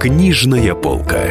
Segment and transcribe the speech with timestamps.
[0.00, 1.26] Книжная полка.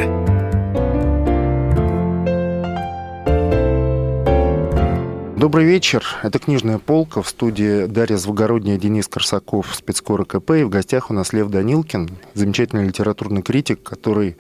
[5.36, 6.06] Добрый вечер.
[6.22, 7.24] Это «Книжная полка».
[7.24, 10.52] В студии Дарья Звогородняя, Денис Корсаков, спецкор КП.
[10.52, 14.38] И в гостях у нас Лев Данилкин, замечательный литературный критик, который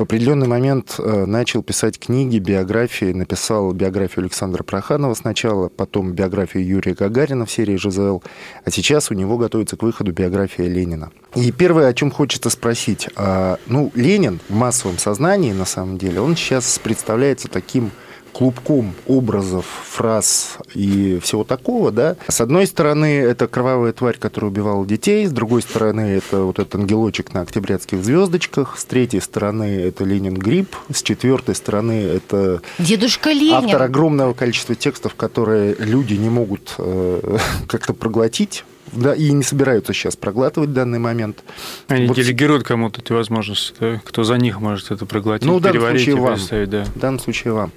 [0.00, 3.12] в определенный момент э, начал писать книги, биографии.
[3.12, 8.22] Написал биографию Александра Проханова сначала, потом биографию Юрия Гагарина в серии «ЖЗЛ».
[8.64, 11.10] А сейчас у него готовится к выходу биография Ленина.
[11.34, 13.10] И первое, о чем хочется спросить.
[13.14, 17.90] А, ну, Ленин в массовом сознании, на самом деле, он сейчас представляется таким
[18.32, 22.16] клубком образов, фраз и всего такого, да.
[22.28, 26.74] С одной стороны, это кровавая тварь, которая убивала детей, с другой стороны, это вот этот
[26.76, 33.30] ангелочек на октябрятских звездочках, с третьей стороны, это Ленин Гриб, с четвертой стороны, это Дедушка
[33.30, 33.54] Ленин.
[33.54, 39.92] автор огромного количества текстов, которые люди не могут э, как-то проглотить, да, и не собираются
[39.92, 41.42] сейчас проглатывать в данный момент.
[41.88, 44.00] Они Вот- делегируют кому-то эти возможности, да?
[44.04, 46.34] кто за них может это проглотить, Ну, в данном переварить случае и вам.
[46.34, 46.84] представить, да.
[46.84, 47.72] В данном случае вам.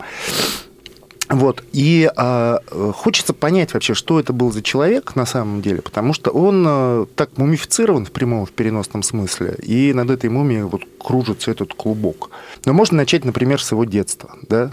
[1.30, 1.64] Вот.
[1.72, 2.58] И э,
[2.94, 7.06] хочется понять вообще, что это был за человек на самом деле, потому что он э,
[7.16, 12.30] так мумифицирован в прямом, в переносном смысле, и над этой мумией вот кружится этот клубок.
[12.66, 14.70] Но можно начать, например, с его детства, да?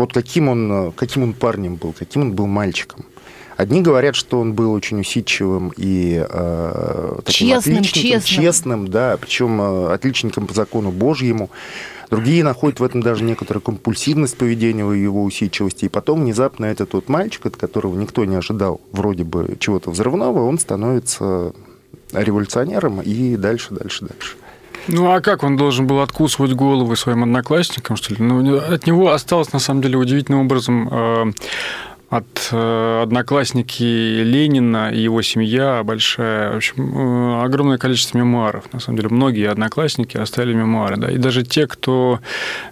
[0.00, 3.04] Вот каким он, э, каким он парнем был, каким он был мальчиком.
[3.58, 8.44] Одни говорят, что он был очень усидчивым и э, таким Честным, отличником, честным.
[8.44, 11.50] честным, да, причем э, отличником по закону Божьему.
[12.08, 15.84] Другие находят в этом даже некоторую компульсивность поведения его усидчивости.
[15.84, 20.46] И потом внезапно этот вот мальчик, от которого никто не ожидал вроде бы чего-то взрывного,
[20.46, 21.52] он становится
[22.12, 24.36] революционером и дальше, дальше, дальше.
[24.92, 28.22] Ну а как он должен был откусывать головы своим одноклассникам, что ли?
[28.22, 31.32] Ну, от него осталось, на самом деле, удивительным образом э,
[32.08, 38.64] от э, одноклассники Ленина и его семья большая, в общем, э, огромное количество мемуаров.
[38.72, 42.18] На самом деле, многие одноклассники оставили мемуары, да, и даже те, кто,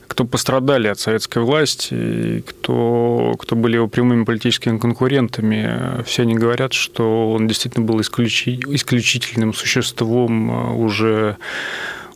[0.08, 6.22] кто пострадали от советской власти, и кто, кто были его прямыми политическими конкурентами, э, все
[6.22, 11.36] они говорят, что он действительно был исключи- исключительным существом э, уже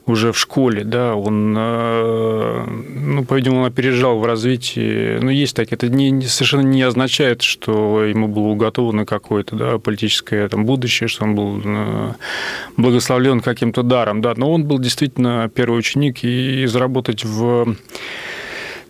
[0.07, 5.19] уже в школе, да, он, э, ну, по-видимому, опережал в развитии.
[5.21, 10.49] Ну, есть так, это не, совершенно не означает, что ему было уготовано какое-то, да, политическое
[10.49, 12.13] там, будущее, что он был э,
[12.77, 17.77] благословлен каким-то даром, да, но он был действительно первый ученик, и заработать в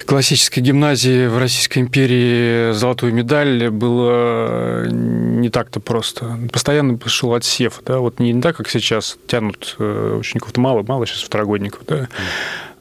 [0.05, 6.39] классической гимназии в Российской империи золотую медаль было не так-то просто.
[6.53, 11.23] Постоянно шел отсев, да, вот не так, как сейчас тянут э, учеников-то мало, мало сейчас
[11.23, 12.09] второгодников, да.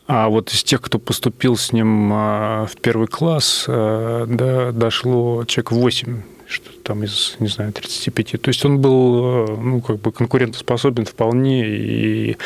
[0.07, 5.45] А вот из тех, кто поступил с ним а, в первый класс, а, да, дошло
[5.45, 8.41] человек 8, что там из, не знаю, 35.
[8.41, 11.67] То есть он был, э, ну, как бы конкурентоспособен вполне.
[11.67, 12.37] И...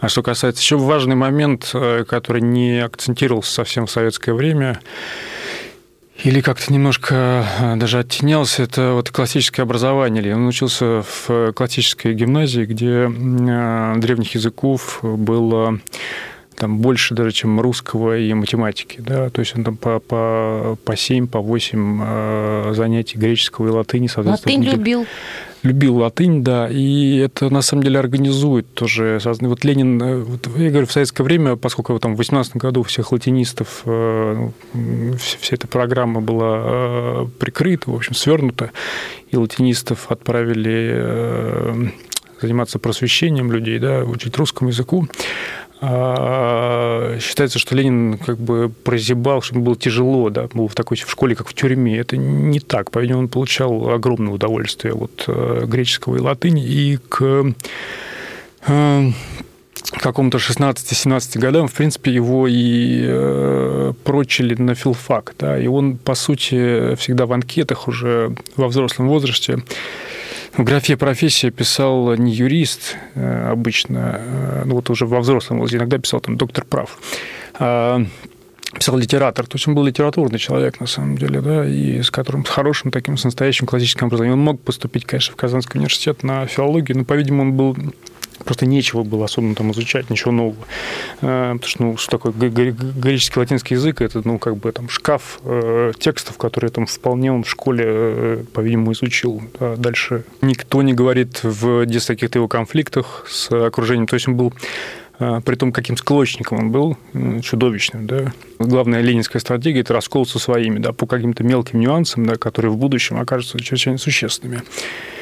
[0.00, 4.80] А что касается еще важный момент, э, который не акцентировался совсем в советское время,
[6.24, 10.22] или как-то немножко э, даже оттенялся, это вот классическое образование.
[10.22, 15.78] Или Он учился в классической гимназии, где древних языков было
[16.56, 20.96] там больше даже, чем русского и математики, да, то есть он там по, по, по
[20.96, 24.56] 7, по 8 э, занятий греческого и латыни, соответственно.
[24.56, 25.06] Латынь любил.
[25.62, 29.20] Любил латынь, да, и это на самом деле организует тоже.
[29.24, 33.12] Вот Ленин, э, вот, я говорю, в советское время, поскольку там в 18 году всех
[33.12, 38.72] латинистов э, ну, вся, вся эта программа была э, прикрыта, в общем, свернута,
[39.30, 41.88] и латинистов отправили э,
[42.40, 45.06] заниматься просвещением людей, да, учить русскому языку.
[45.84, 50.96] А, Считается, что Ленин как бы прозябал, что ему было тяжело, да, был в такой
[50.96, 51.98] в школе, как в тюрьме.
[51.98, 52.92] Это не так.
[52.92, 56.64] По-видимому, он получал огромное удовольствие от э, греческого и латыни.
[56.64, 57.52] И к
[58.68, 59.10] э,
[59.90, 65.34] какому-то 16-17 годам, в принципе, его и э, прочили на филфак.
[65.36, 69.58] Да, и он, по сути, всегда в анкетах уже во взрослом возрасте
[70.56, 75.78] в графе профессия писал не юрист э, обычно, э, ну вот уже во взрослом возрасте,
[75.78, 76.98] иногда писал там доктор прав,
[77.54, 78.04] а
[78.74, 82.44] писал литератор, то есть он был литературный человек на самом деле, да, и с которым,
[82.44, 84.38] с хорошим таким, с настоящим классическим образованием.
[84.38, 87.76] Он мог поступить, конечно, в Казанский университет на филологию, но, по-видимому, он был
[88.44, 90.56] Просто нечего было особенно там изучать, ничего нового.
[91.20, 95.40] Э, Потому что, ну, что такое греческий латинский язык, это, ну, как бы там шкаф
[95.44, 99.42] э, текстов, которые там вполне он в школе, э, по-видимому, изучил.
[99.58, 104.06] А дальше никто не говорит в о каких-то его конфликтах с окружением.
[104.06, 104.52] То есть он был
[105.44, 106.96] при том, каким склочником он был,
[107.42, 108.32] чудовищным, да.
[108.58, 112.76] Главная ленинская стратегия– это раскол со своими, да, по каким-то мелким нюансам, да, которые в
[112.76, 114.62] будущем окажутся чрезвычайно существенными.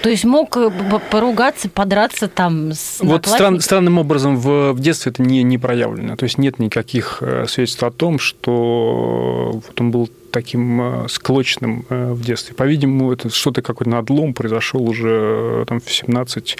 [0.02, 0.70] То есть мог э,
[1.11, 6.17] поругаться, подраться там с Вот стран, странным образом в, в детстве это не, не проявлено.
[6.17, 11.85] То есть нет никаких э, свидетельств о том, что вот он был таким э, склочным
[11.88, 12.55] э, в детстве.
[12.55, 16.56] По-видимому, это что-то какой-то надлом произошел уже э, там, в 17,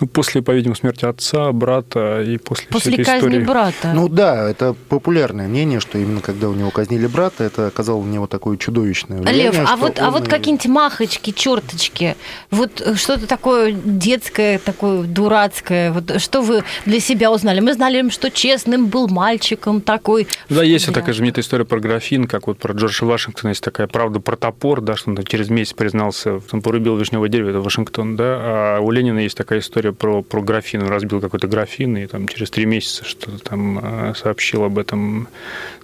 [0.00, 3.44] ну, после, по-видимому, смерти отца, брата и после, после всей этой истории.
[3.44, 3.92] брата.
[3.94, 8.10] Ну да, это популярное мнение, что именно когда у него казнили брата, это оказало на
[8.10, 9.44] него такое чудовищное влияние.
[9.44, 12.16] Лев, а вот, а вот какие-нибудь махочки, черточки,
[12.50, 17.60] вот что-то такое детское, такое дурацкое, вот что вы для себя узнали?
[17.60, 20.26] Мы знали, что честным был мальчиком такой.
[20.48, 23.86] Да, есть вот такая знаменитая история про графин, как вот про Джорджа Вашингтона есть такая
[23.86, 28.16] правда про топор, да, что он через месяц признался, там порубил вишневое дерево, это Вашингтон,
[28.16, 32.06] да, а у Ленина есть такая история про, про графин, он разбил какой-то графин, и
[32.06, 35.28] там через три месяца что-то там а, сообщил об этом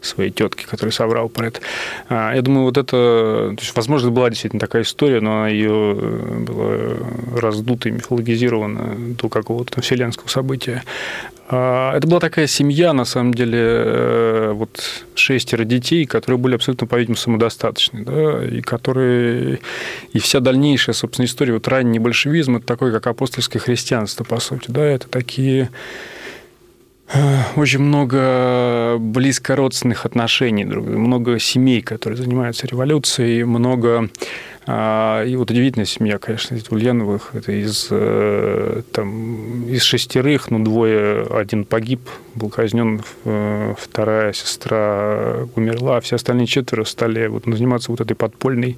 [0.00, 1.61] своей тетке, который соврал про это.
[2.09, 5.97] А, я думаю, вот это, то есть, возможно, была действительно такая история, но она ее
[5.97, 10.82] э, была раздута и мифологизирована до какого-то вселенского события.
[11.53, 16.87] А, это была такая семья, на самом деле, э, вот шестеро детей, которые были абсолютно,
[16.87, 19.61] по-видимому, самодостаточны, да, и которые...
[20.12, 24.70] И вся дальнейшая, собственно, история, вот ранний большевизм, это такое, как апостольское христианство, по сути,
[24.70, 25.70] да, это такие
[27.12, 34.11] э, очень много близко родственных отношений, много семей, которые занимаются революцией, много
[34.67, 37.31] и вот удивительная семья, конечно, из Ульяновых.
[37.35, 42.01] Это из, э, там, из шестерых, ну, двое, один погиб,
[42.35, 48.15] был казнен, э, вторая сестра умерла, а все остальные четверо стали вот, заниматься вот этой
[48.15, 48.77] подпольной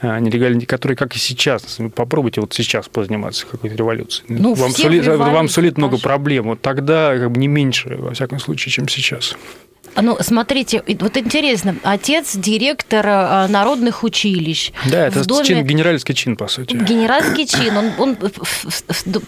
[0.00, 4.26] а, нелегальной, которой, как и сейчас, попробуйте вот сейчас позаниматься какой-то революцией.
[4.28, 6.44] Ну, вам, сулит, вам сулит много проблем.
[6.44, 9.36] Вот тогда как бы не меньше, во всяком случае, чем сейчас.
[10.00, 14.72] Ну, смотрите, вот интересно, отец директор а, народных училищ.
[14.90, 15.44] Да, это доме...
[15.44, 16.74] чин, генеральский чин, по сути.
[16.74, 18.16] Генеральский чин, он, он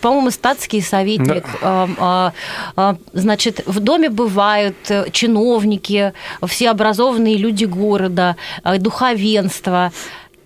[0.01, 1.45] по-моему, статский советник.
[1.61, 2.33] Да.
[2.77, 6.13] А, значит, в доме бывают э, чиновники,
[6.47, 9.93] все образованные люди города, э, духовенство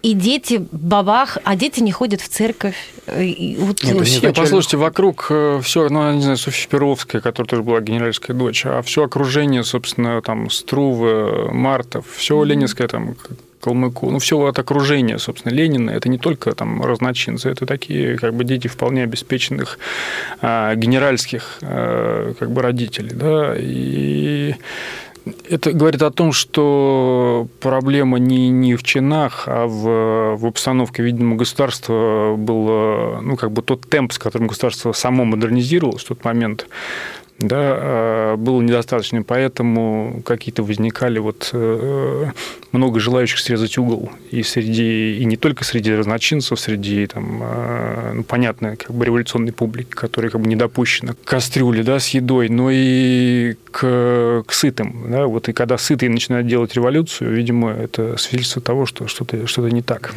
[0.02, 2.76] и дети бабах, а дети не ходят в церковь.
[3.06, 7.62] И вот Нет, все, послушайте, вокруг э, все, ну, не знаю, Софья Перовская, которая тоже
[7.62, 12.46] была генеральская дочь, а все окружение, собственно, там, Струвы, Мартов, все mm-hmm.
[12.46, 13.16] ленинское там,
[13.62, 18.34] Калмыку, ну, все от окружения, собственно, Ленина, это не только там разночинцы, это такие как
[18.34, 19.78] бы дети вполне обеспеченных
[20.40, 24.56] а, генеральских а, как бы родителей, да, и
[25.48, 31.36] это говорит о том, что проблема не, не в чинах, а в, в обстановке, видимо,
[31.36, 36.66] государства был, ну, как бы тот темп, с которым государство само модернизировалось в тот момент,
[37.48, 42.26] да, а, было недостаточно, поэтому какие-то возникали вот э,
[42.72, 48.24] много желающих срезать угол и среди и не только среди разночинцев, среди там, а, ну,
[48.24, 52.48] понятно, как бы революционной публики, которая как бы не допущена к кастрюле, да, с едой,
[52.48, 58.16] но и к, к сытым, да, вот и когда сытые начинают делать революцию, видимо, это
[58.16, 60.14] свидетельство того, что что-то что не так.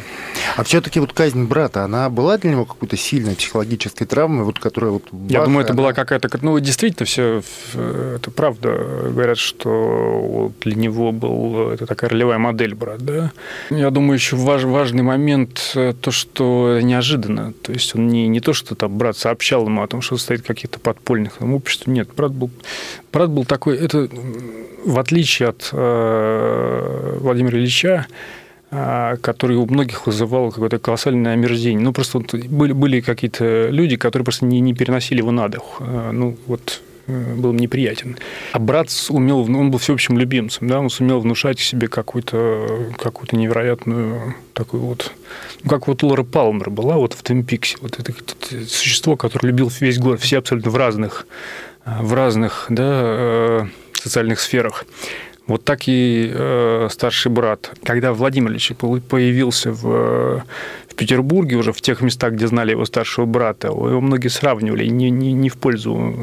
[0.56, 4.92] А все-таки вот казнь брата, она была для него какой-то сильной психологической травмой, вот которая
[4.92, 5.04] вот.
[5.28, 5.82] Я думаю, это она...
[5.82, 8.68] была какая-то, ну действительно все, это правда
[9.10, 13.32] говорят, что для него был это такая ролевая модель брат, да.
[13.70, 17.52] Я думаю, еще важ, важный момент э, то, что неожиданно.
[17.62, 20.42] То есть он не, не то, что там брат сообщал ему о том, что стоит
[20.42, 21.86] каких-то подпольных там, обществ.
[21.86, 22.50] Нет, брат был,
[23.12, 24.08] брат был такой, это
[24.84, 28.06] в отличие от э, Владимира Ильича,
[28.70, 31.82] э, который у многих вызывал какое-то колоссальное омерзение.
[31.82, 35.76] Ну, просто вот были, были какие-то люди, которые просто не, не переносили его на дух.
[35.80, 38.16] Э, ну, вот Э, был неприятен.
[38.52, 44.34] А брат умел, он был всеобщим любимцем, да, он сумел внушать себе какую-то какую невероятную
[44.52, 45.12] такую вот,
[45.62, 49.48] ну, как вот Лора Палмер была вот в Твин Пиксе, вот это, это существо, которое
[49.48, 51.26] любил весь город, все абсолютно в разных,
[51.84, 54.86] в разных, да, э, социальных сферах.
[55.46, 57.70] Вот так и э, старший брат.
[57.84, 60.42] Когда Владимир Ильич появился в,
[60.88, 65.10] в Петербурге, уже в тех местах, где знали его старшего брата, его многие сравнивали не,
[65.10, 66.14] не, не в пользу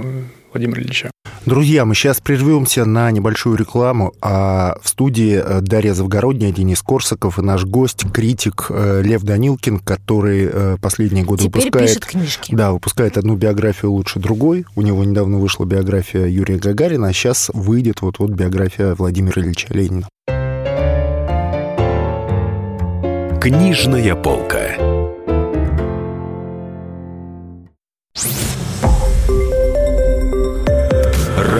[0.53, 1.11] Владимира Ильича.
[1.45, 4.13] Друзья, мы сейчас прервемся на небольшую рекламу.
[4.21, 9.79] А в студии э, Дарья Завгородняя, Денис Корсаков и наш гость, критик э, Лев Данилкин,
[9.79, 11.87] который э, последние годы Теперь выпускает...
[11.89, 12.55] пишет книжки.
[12.55, 14.65] Да, выпускает одну биографию лучше другой.
[14.75, 20.07] У него недавно вышла биография Юрия Гагарина, а сейчас выйдет вот-вот биография Владимира Ильича Ленина.
[23.41, 24.77] Книжная полка.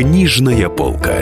[0.00, 1.14] Книжная полка.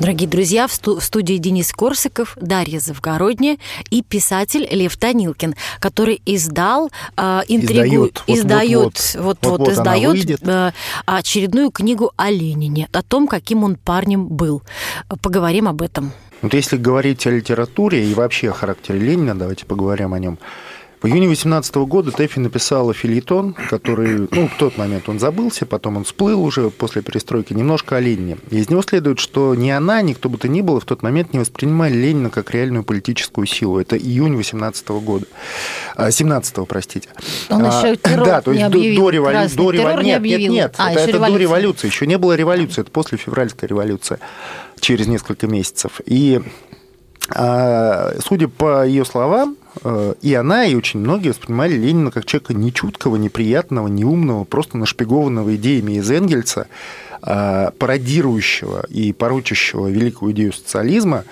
[0.00, 3.58] Дорогие друзья, в, сту- в студии Денис Корсаков, Дарья Завгородняя
[3.90, 10.72] и писатель Лев Танилкин, который издал э, интригу, издает, вот, вот, вот, издает э,
[11.04, 14.62] очередную книгу о Ленине, о том, каким он парнем был.
[15.20, 16.12] Поговорим об этом.
[16.40, 20.38] Вот если говорить о литературе и вообще о характере Ленина, давайте поговорим о нем.
[21.00, 25.96] В июне 2018 года Тэфи написала филитон, который, ну, в тот момент он забылся, потом
[25.96, 28.38] он всплыл уже после перестройки, немножко о Ленине.
[28.50, 31.02] И из него следует, что ни она, ни кто бы то ни было в тот
[31.02, 33.78] момент не воспринимали Ленина как реальную политическую силу.
[33.78, 35.26] Это июнь 2018 года.
[36.10, 37.08] 17 простите.
[37.48, 39.02] Он а, еще террор Да, то есть не объявил.
[39.02, 39.56] до, революции.
[39.56, 40.02] До револю...
[40.02, 41.86] Нет, нет, нет, а, это, это до революции.
[41.86, 44.18] Еще не было революции, это после февральской революции,
[44.80, 46.00] через несколько месяцев.
[46.06, 46.67] И а,
[47.30, 53.16] судя по ее словам, э, и она, и очень многие воспринимали Ленина как человека нечуткого,
[53.16, 56.68] неприятного, неумного, просто нашпигованного идеями из Энгельса,
[57.20, 61.24] а, пародирующего и порочащего великую идею социализма,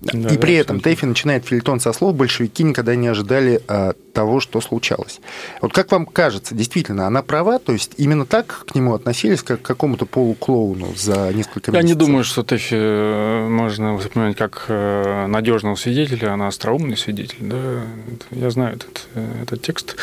[0.00, 0.80] да, и при да, этом абсолютно.
[0.80, 5.20] Тэфи начинает филитон со слов «большевики никогда не ожидали а, того, что случалось».
[5.60, 7.58] Вот как вам кажется, действительно, она права?
[7.58, 11.74] То есть именно так к нему относились, как к какому-то полуклоуну за несколько месяцев?
[11.74, 17.38] Я не думаю, что Тэфи э, можно воспринимать как э, надежного свидетеля, она остроумный свидетель.
[17.40, 17.82] Да?
[18.30, 19.08] Я знаю этот,
[19.42, 19.96] этот текст.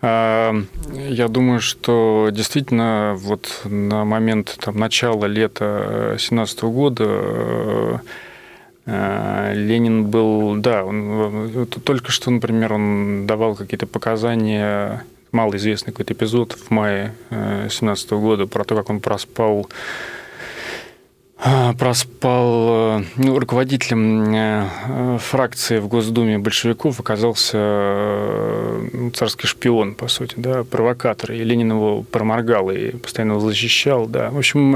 [0.00, 0.54] А,
[1.08, 8.00] я думаю, что действительно вот на момент там, начала лета 2017 года
[8.86, 16.70] Ленин был, да, он, только что, например, он давал какие-то показания, малоизвестный какой-то эпизод в
[16.70, 19.68] мае 2017 года про то, как он проспал
[21.78, 27.56] проспал ну, руководителем э, фракции в Госдуме большевиков оказался
[28.92, 31.32] ну, царский шпион, по сути, да, провокатор.
[31.32, 34.06] И Ленин его проморгал и постоянно его защищал.
[34.06, 34.30] Да.
[34.30, 34.72] В общем,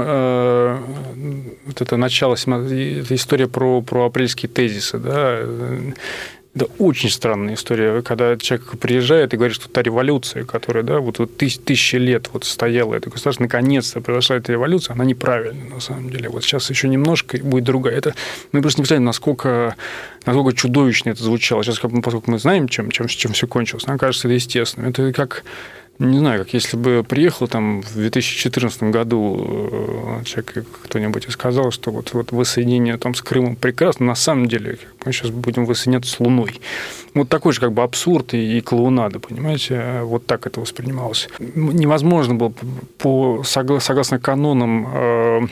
[1.65, 4.97] вот это начало, это история про, про апрельские тезисы.
[4.97, 5.41] Да.
[6.55, 11.19] Это очень странная история, когда человек приезжает и говорит, что та революция, которая, да, вот,
[11.19, 15.81] вот тысяч, тысячи лет вот стояла, это государство, наконец-то произошла эта революция, она неправильная, на
[15.81, 16.29] самом деле.
[16.29, 17.95] Вот сейчас еще немножко и будет другая.
[17.97, 18.15] Это,
[18.53, 19.75] мы просто не представляем, насколько,
[20.25, 21.61] насколько чудовищно это звучало.
[21.61, 24.87] Сейчас, поскольку мы знаем, чем, чем, чем все кончилось, нам кажется это естественно.
[24.87, 25.43] Это как
[25.99, 31.71] не знаю, как если бы приехал там в 2014 году э, человек кто-нибудь и сказал,
[31.71, 36.11] что вот, вот воссоединение там с Крымом прекрасно, на самом деле мы сейчас будем воссоединяться
[36.11, 36.59] с Луной.
[37.13, 41.29] Вот такой же как бы абсурд и, и клоунада, понимаете, вот так это воспринималось.
[41.39, 42.53] Невозможно было
[42.97, 45.47] по, согласно канонам э,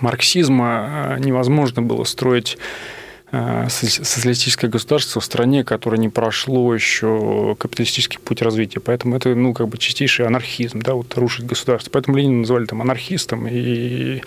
[0.00, 3.01] марксизма, э, невозможно было строить Э,
[3.68, 8.80] социалистическое государство в стране, которое не прошло еще капиталистический путь развития.
[8.80, 11.90] Поэтому это, ну, как бы чистейший анархизм, да, вот рушить государство.
[11.90, 14.20] Поэтому Ленина называли там анархистом, и,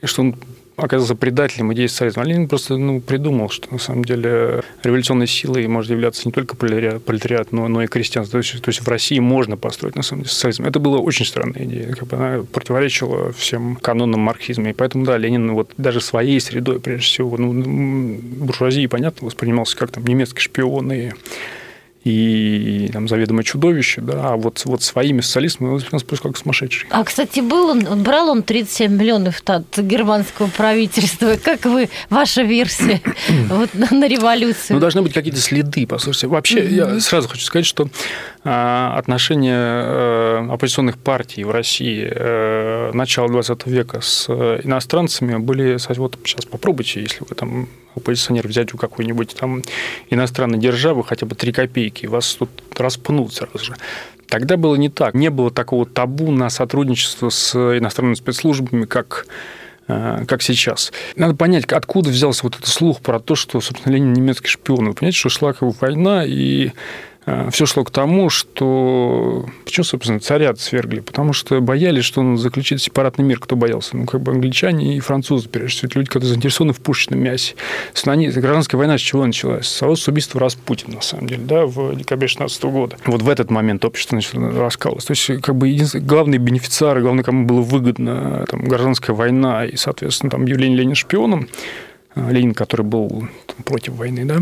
[0.00, 0.36] и что он
[0.76, 2.24] оказался предателем идеи социализма.
[2.24, 7.52] Ленин просто ну, придумал, что на самом деле революционной силой может являться не только пролетариат
[7.52, 8.32] но, но и крестьянство.
[8.32, 10.64] То есть, то есть в России можно построить на самом деле социализм.
[10.64, 11.92] Это была очень странная идея.
[11.94, 14.70] Как бы она противоречила всем канонам марксизма.
[14.70, 19.90] И поэтому, да, Ленин вот даже своей средой, прежде всего, ну, буржуазии, понятно, воспринимался как
[19.90, 21.12] там немецкий шпион и
[22.06, 26.86] и там заведомо чудовище, да, а вот, вот своими социалистами он нас просто как сумасшедший.
[26.90, 31.36] А, кстати, был он, брал он 37 миллионов от германского правительства.
[31.42, 33.02] Как вы, ваша версия
[33.48, 34.74] вот, на, на революцию?
[34.76, 36.28] Ну, должны быть какие-то следы, послушайте.
[36.28, 36.94] Вообще, mm-hmm.
[36.94, 37.88] я сразу хочу сказать, что
[38.48, 46.44] отношения а, оппозиционных партий в России а, начала 20 века с иностранцами были, вот сейчас
[46.44, 49.62] попробуйте, если вы там оппозиционер взять у какой-нибудь там
[50.10, 53.74] иностранной державы хотя бы 3 копейки, вас тут распнут сразу же.
[54.28, 55.14] Тогда было не так.
[55.14, 59.26] Не было такого табу на сотрудничество с иностранными спецслужбами, как
[59.86, 60.92] э, как сейчас.
[61.14, 64.88] Надо понять, откуда взялся вот этот слух про то, что, собственно, Ленин немецкий шпион.
[64.88, 67.15] Вы понимаете, что шла война, и Э,
[67.50, 69.46] все шло к тому, что...
[69.64, 71.00] Почему, собственно, царя свергли?
[71.00, 73.40] Потому что боялись, что он заключит сепаратный мир.
[73.40, 73.96] Кто боялся?
[73.96, 75.90] Ну, как бы англичане и французы, прежде всего.
[75.94, 77.54] Люди, которые заинтересованы в пушечном мясе.
[78.04, 78.28] Они...
[78.28, 79.66] Гражданская война с чего началась?
[79.66, 82.96] С убийства Распутина, на самом деле, да, в декабре 16 года.
[83.06, 85.08] Вот в этот момент общество начало раскалываться.
[85.08, 90.30] То есть, как бы, главные бенефициары, главное, кому было выгодно, там, гражданская война и, соответственно,
[90.30, 91.48] там, объявление Ленина шпионом,
[92.14, 94.38] э, Ленин, который был там, против войны, да,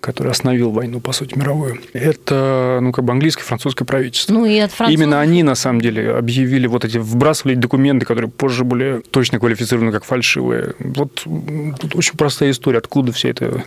[0.00, 4.32] который остановил войну, по сути, мировую, это, ну, как бы английское, французское правительство.
[4.32, 5.00] Ну, и от французов...
[5.00, 9.92] Именно они, на самом деле, объявили вот эти, вбрасывали документы, которые позже были точно квалифицированы
[9.92, 10.74] как фальшивые.
[10.78, 13.62] Вот тут очень простая история, откуда вся эта а,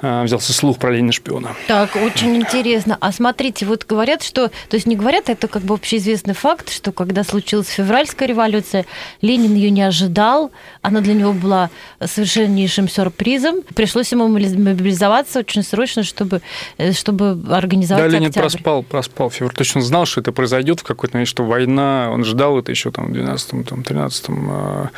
[0.00, 1.54] взялся слух про Ленина шпиона.
[1.66, 2.96] Так, очень интересно.
[3.00, 4.48] А смотрите, вот говорят, что...
[4.68, 8.86] То есть не говорят, это как бы общеизвестный факт, что когда случилась февральская революция,
[9.22, 10.50] Ленин ее не ожидал,
[10.82, 11.70] она для него была
[12.04, 13.62] совершеннейшим сюрпризом.
[13.74, 16.42] Пришлось ему мобилизоваться очень срочно, чтобы,
[16.78, 18.48] э, чтобы организовать Да, Ленин октябрь.
[18.48, 19.54] проспал, проспал февраль.
[19.54, 22.70] То есть он знал, что это произойдет в какой-то момент, что война, он ждал это
[22.70, 24.90] еще там в 12-13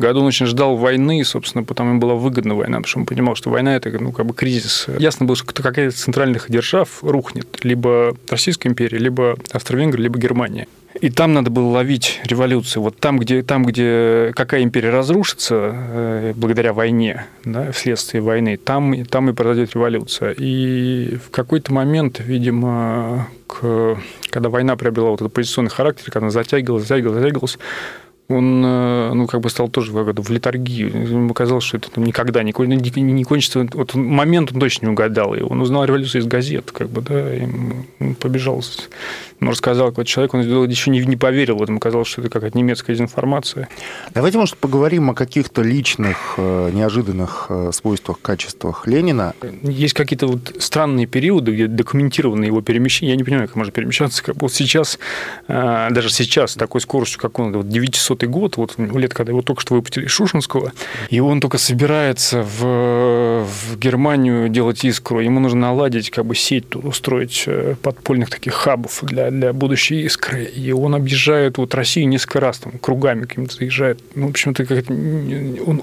[0.00, 3.36] году он очень ждал войны, собственно, потому ему была выгодна война, потому что он понимал,
[3.36, 4.86] что война– это ну, как бы кризис.
[4.98, 7.62] Ясно было, что какая-то из центральных держав рухнет.
[7.62, 10.66] Либо Российская империя, либо Австро-Венгрия, либо Германия.
[10.98, 12.82] И там надо было ловить революцию.
[12.82, 19.04] Вот там, где, там, где какая империя разрушится э, благодаря войне, да, вследствие войны, там,
[19.04, 20.34] там и произойдет революция.
[20.38, 23.98] И в какой-то момент, видимо, к,
[24.30, 27.58] когда война приобрела вот этот позиционный характер, когда она затягивалась, затягивалась, затягивалась,
[28.30, 30.88] он э, ну, как бы стал тоже в литургию.
[30.88, 33.66] Ему казалось, что это там, никогда не, не, не кончится.
[33.72, 35.34] Вот момент он точно не угадал.
[35.34, 37.46] И он узнал революцию из газет, как бы, да, и
[38.14, 38.62] побежал
[39.40, 42.92] рассказал какой-то человек, он еще не, не поверил в этом, казалось, что это какая-то немецкая
[42.92, 43.68] дезинформация.
[44.12, 49.34] Давайте, может, поговорим о каких-то личных, э, неожиданных э, свойствах, качествах Ленина.
[49.62, 53.12] Есть какие-то вот странные периоды, где документированы его перемещения.
[53.12, 54.22] Я не понимаю, как можно перемещаться.
[54.22, 54.98] Как вот сейчас,
[55.48, 59.42] э, даже сейчас, с такой скоростью, как он, вот 900 год, вот лет, когда его
[59.42, 60.72] только что выпустили из Шушинского,
[61.08, 66.74] и он только собирается в, в Германию делать искру, ему нужно наладить как бы сеть,
[66.76, 67.48] устроить
[67.82, 70.44] подпольных таких хабов для для, будущей искры.
[70.44, 74.00] И он объезжает вот Россию несколько раз, там, кругами каким-то заезжает.
[74.14, 75.82] Ну, в общем-то, как он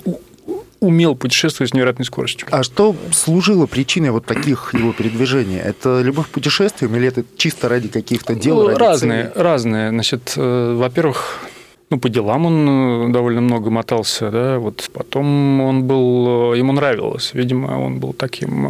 [0.79, 2.47] умел путешествовать с невероятной скоростью.
[2.51, 5.57] А что служило причиной вот таких его передвижений?
[5.57, 8.69] Это любовь к путешествиям или это чисто ради каких-то дел?
[8.69, 9.43] Ну, разные, целей?
[9.43, 9.89] разные.
[9.89, 11.39] Значит, э, во-первых,
[11.89, 16.73] ну, по делам он э, довольно много мотался, да, вот потом он был, э, ему
[16.73, 18.67] нравилось, видимо, он был таким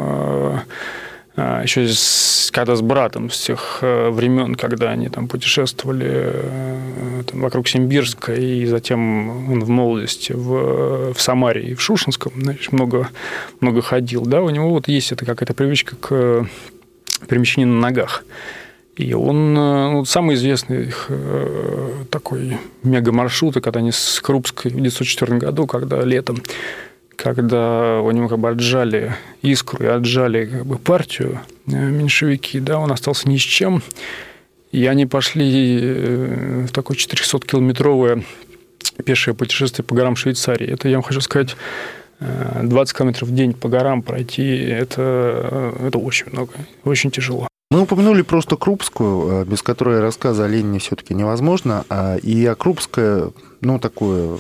[1.38, 1.88] еще
[2.52, 8.34] когда с братом с тех э, времен, когда они там путешествовали э, там, вокруг Симбирска,
[8.34, 13.10] и затем он в молодости в, в Самаре и в Шушинском, значит, много,
[13.60, 16.48] много ходил, да, у него вот есть эта какая-то привычка к
[17.28, 18.24] перемещению на ногах.
[18.96, 21.12] И он, э, ну, самый известный их
[22.10, 26.42] такой мега-маршрут, когда они с Крупской в 1904 году, когда летом
[27.18, 32.80] когда у него как бы отжали искру и отжали как бы партию э, меньшевики, да,
[32.80, 33.82] он остался ни с чем.
[34.72, 38.24] И они пошли э, в такое 400-километровое
[39.04, 40.68] пешее путешествие по горам Швейцарии.
[40.68, 41.58] Это, я вам хочу сказать,
[42.20, 46.54] 20 э, километров в день по горам пройти, это, это очень много,
[46.84, 47.48] очень тяжело.
[47.72, 51.84] Мы упомянули просто Крупскую, без которой рассказа о Ленине все-таки невозможно.
[51.90, 54.40] А и о Крупская, ну, такое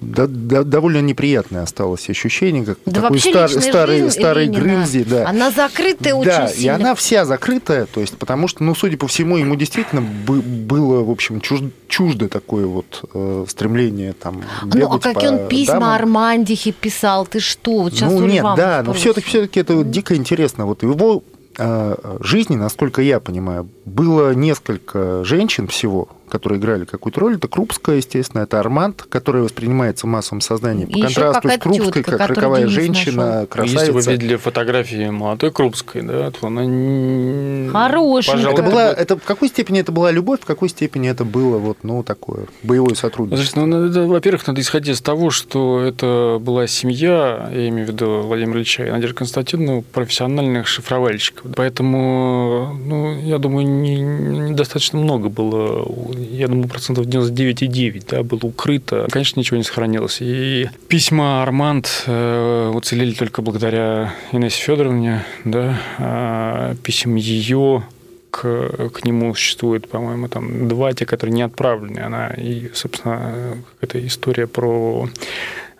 [0.00, 4.86] да, да, довольно неприятное осталось ощущение, как да такой стар, старый, старый Ленина.
[5.06, 5.28] Да.
[5.28, 6.64] Она закрытая да, очень Да, сильно.
[6.64, 11.04] и она вся закрытая, то есть, потому что, ну, судя по всему, ему действительно было,
[11.04, 15.94] в общем, чуж, чуждо такое вот э, стремление там Ну, а какие он письма дамам.
[15.94, 17.82] Армандихе писал, ты что?
[17.82, 20.66] Вот сейчас ну, нет, да, но все-таки все-таки это вот дико интересно.
[20.66, 21.22] Вот его
[21.58, 27.36] э, жизни, насколько я понимаю, было несколько женщин всего, которые играли какую-то роль.
[27.36, 30.84] Это Крупская, естественно, это Арманд, который воспринимается в массовом сознании.
[30.84, 33.46] По и контрасту с Крупской, тетка, как роковая Денис женщина, нашел.
[33.46, 33.80] красавица.
[33.80, 37.70] Если вы видели фотографии молодой Крупской, да, то она...
[37.72, 38.50] Хорошая.
[38.50, 41.78] Это, была, это в какой степени это была любовь, в какой степени это было вот,
[41.82, 43.64] ну, такое боевое сотрудничество?
[43.64, 48.22] Ну, это, во-первых, надо исходить из того, что это была семья, я имею в виду
[48.22, 51.50] Владимира Ильича и Надежды Константиновны, профессиональных шифровальщиков.
[51.54, 55.84] Поэтому, ну, я думаю, недостаточно не много было,
[56.30, 59.06] я думаю, процентов 99,9 да, было укрыто.
[59.10, 60.18] Конечно, ничего не сохранилось.
[60.20, 67.84] И письма Арманд э, уцелели только благодаря Инессе Федоровне, да, а писем ее
[68.30, 72.00] к, к нему существует, по-моему, там два, те, которые не отправлены.
[72.00, 75.08] Она и, собственно, эта история про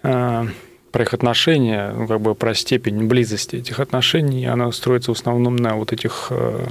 [0.03, 0.47] э,
[0.91, 5.57] про их отношения, ну, как бы про степень близости этих отношений, она строится в основном
[5.57, 6.67] на вот этих э,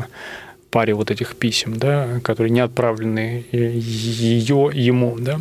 [0.77, 5.39] паре вот этих писем, да, которые не отправлены ее ему, да.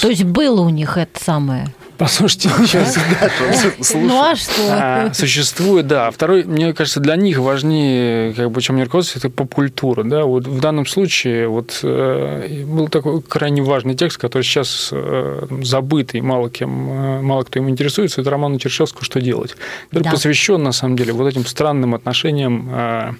[0.00, 1.66] То есть было у них это самое
[1.98, 2.96] Послушайте, сейчас...
[3.94, 4.52] Ну а что?
[4.70, 6.10] А, существует, да.
[6.10, 10.02] Второй, мне кажется, для них важнее, как бы, чем не руководство, это поп-культура.
[10.02, 10.24] Да?
[10.24, 16.22] Вот в данном случае вот, э, был такой крайне важный текст, который сейчас э, забытый,
[16.22, 19.54] мало, кем, э, мало кто им интересуется, это роман Чершевского «Что делать?»,
[19.90, 20.12] который да.
[20.12, 23.18] посвящен, на самом деле, вот этим странным отношениям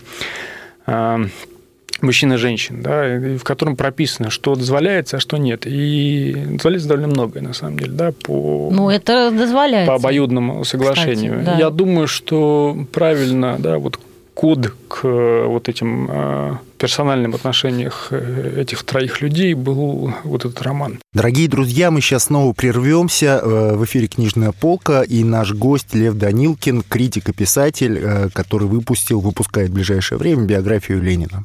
[2.02, 5.66] мужчин и женщин, да, в котором прописано, что дозволяется, а что нет.
[5.66, 9.90] И дозволяется довольно многое, на самом деле, да, по, ну, это дозволяется.
[9.90, 11.40] по обоюдному соглашению.
[11.40, 11.58] Кстати, да.
[11.58, 13.98] Я думаю, что правильно, да, вот
[14.40, 20.98] код к вот этим э, персональным отношениях э, этих троих людей был вот этот роман.
[21.12, 23.40] Дорогие друзья, мы сейчас снова прервемся.
[23.42, 29.20] Э, в эфире «Книжная полка» и наш гость Лев Данилкин, критик и писатель, который выпустил,
[29.20, 31.44] выпускает в ближайшее время биографию Ленина.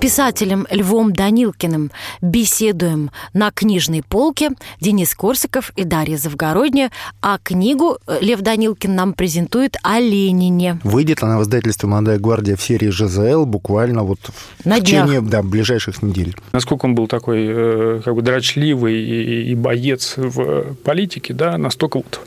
[0.00, 1.90] Писателем Львом Данилкиным
[2.22, 9.12] беседуем на книжной полке Денис Корсаков и Дарья Завгородняя, а книгу э, Лев Данилкин нам
[9.12, 10.80] презентует о Ленине.
[10.84, 14.18] Выйдет она в издательстве «Молодая гвардия» в серии ЖЗЛ буквально вот
[14.64, 15.06] на в днях.
[15.06, 16.34] течение да, ближайших недель.
[16.52, 21.98] Насколько он был такой э, как бы дрочливый и, и боец в политике, да, настолько
[21.98, 22.20] вот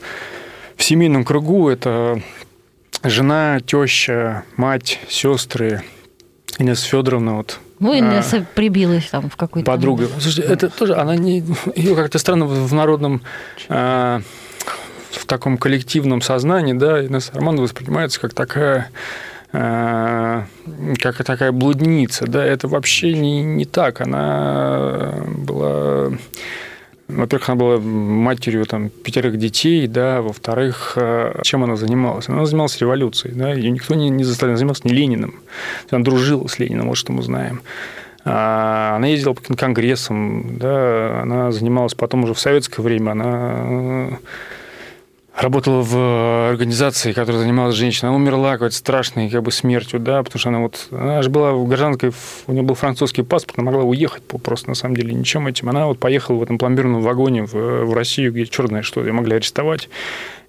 [0.76, 2.22] в семейном кругу это
[3.02, 5.82] жена, теща, мать, сестры,
[6.58, 9.70] Инесса Федоровна вот ну, Инесса а, прибилась там в какой-то...
[9.70, 10.08] Подруга.
[10.18, 11.44] Слушайте, это тоже, она не...
[11.74, 13.22] Ее как-то странно в народном...
[13.68, 14.22] А,
[15.10, 18.90] в таком коллективном сознании, да, Инесса Романова воспринимается как такая
[19.52, 20.46] а,
[21.00, 24.00] как такая блудница, да, это вообще не, не так.
[24.00, 26.12] Она была
[27.08, 32.28] во-первых, она была матерью там, пятерых детей, да, во-вторых, э, чем она занималась?
[32.28, 35.40] Она занималась революцией, да, ее никто не, не заставил, она занималась не Лениным,
[35.90, 37.62] она дружила с Лениным, вот что мы знаем.
[38.24, 44.18] А, она ездила по конгрессам, да, она занималась потом уже в советское время, она
[45.36, 48.10] работала в организации, которая занималась женщиной.
[48.10, 51.52] Она умерла какой-то страшной как бы смертью, да, потому что она вот, она же была
[51.64, 52.12] гражданкой,
[52.46, 55.68] у нее был французский паспорт, она могла уехать просто на самом деле ничем этим.
[55.68, 59.12] Она вот поехала в этом пломбирном вагоне в, в Россию, где черт знает что, ее
[59.12, 59.88] могли арестовать,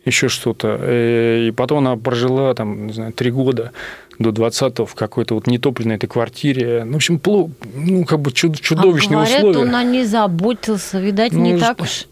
[0.06, 0.78] еще что-то.
[0.80, 3.72] Э, и потом она прожила там, не знаю, три года
[4.20, 6.84] до 20-го в какой-то вот нетопленной этой квартире.
[6.86, 9.68] Ну, в общем, плохо, ну, как бы чудовищные а говорят, условия.
[9.68, 12.06] он о ней заботился, видать, ну, не так уж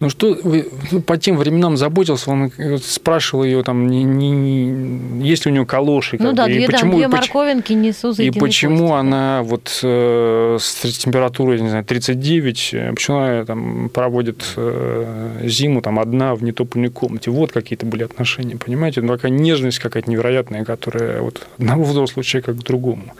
[0.00, 2.50] ну что вы ну, по тем временам заботился, он
[2.82, 6.16] спрашивал ее там, не, не, не, есть ли у нее калоши.
[6.18, 9.00] Ну да, бы, две, почему, две морковинки несу за И почему кости.
[9.00, 15.80] она вот э, с температурой, не знаю, 39, э, почему она там проводит э, зиму
[15.80, 17.30] там одна в нетопленной комнате.
[17.30, 19.00] Вот какие-то были отношения, понимаете?
[19.00, 23.14] Ну, такая нежность какая-то невероятная, которая вот одного взрослого человека к другому.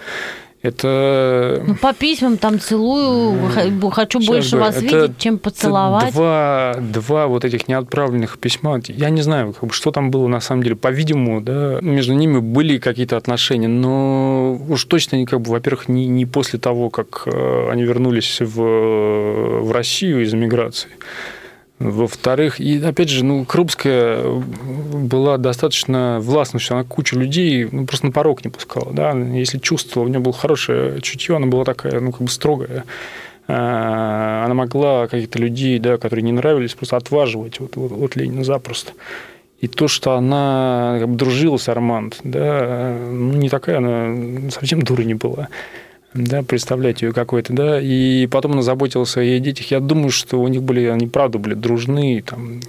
[0.64, 1.62] Это...
[1.66, 3.50] Ну, по письмам там целую,
[3.90, 6.14] хочу Сейчас больше говорю, вас видеть, чем поцеловать.
[6.14, 8.81] Два, два вот этих неотправленных письма.
[8.88, 10.74] Я не знаю, бы, что там было на самом деле.
[10.74, 16.24] По-видимому, да, между ними были какие-то отношения, но уж точно, как бы, во-первых, не, не
[16.24, 20.88] после того, как э, они вернулись в, в Россию из эмиграции.
[21.85, 28.07] Во-вторых, и опять же, ну, Крупская была достаточно властной, что она кучу людей ну, просто
[28.07, 28.90] на порог не пускала.
[28.94, 29.12] Да?
[29.12, 32.85] Если чувствовала, у нее было хорошее чутье, она была такая, ну, как бы строгая.
[33.49, 38.44] А, она могла каких-то людей, да, которые не нравились, просто отваживать вот, вот, от Ленина
[38.44, 38.92] запросто.
[39.61, 44.81] И то, что она как бы, дружила с Арманд, да, ну, не такая она совсем
[44.81, 45.49] дура не была
[46.14, 49.70] да, представлять ее какой-то, да, и потом она заботилась о своих детях.
[49.70, 52.61] Я думаю, что у них были, они правда были дружны, там,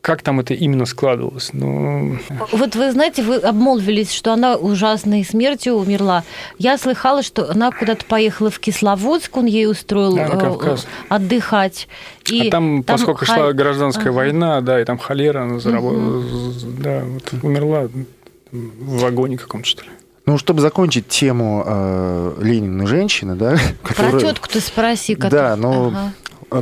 [0.00, 1.50] как там это именно складывалось.
[1.52, 2.16] Ну...
[2.52, 6.22] Вот вы знаете, вы обмолвились, что она ужасной смертью умерла.
[6.58, 10.86] Я слыхала, что она куда-то поехала в Кисловодск, он ей устроил Да, Кавказ.
[11.08, 11.88] отдыхать.
[12.30, 14.16] И а там, поскольку ха- шла гражданская Ага.
[14.16, 16.22] война, да, и там холера, она зарабо-
[16.80, 17.88] да, вот умерла
[18.52, 19.90] в вагоне каком-то, что ли.
[20.26, 25.14] Ну, чтобы закончить тему э, Ленина женщины, да, Про которая- тетку ты спроси.
[25.14, 26.12] Да, которая- но Ага.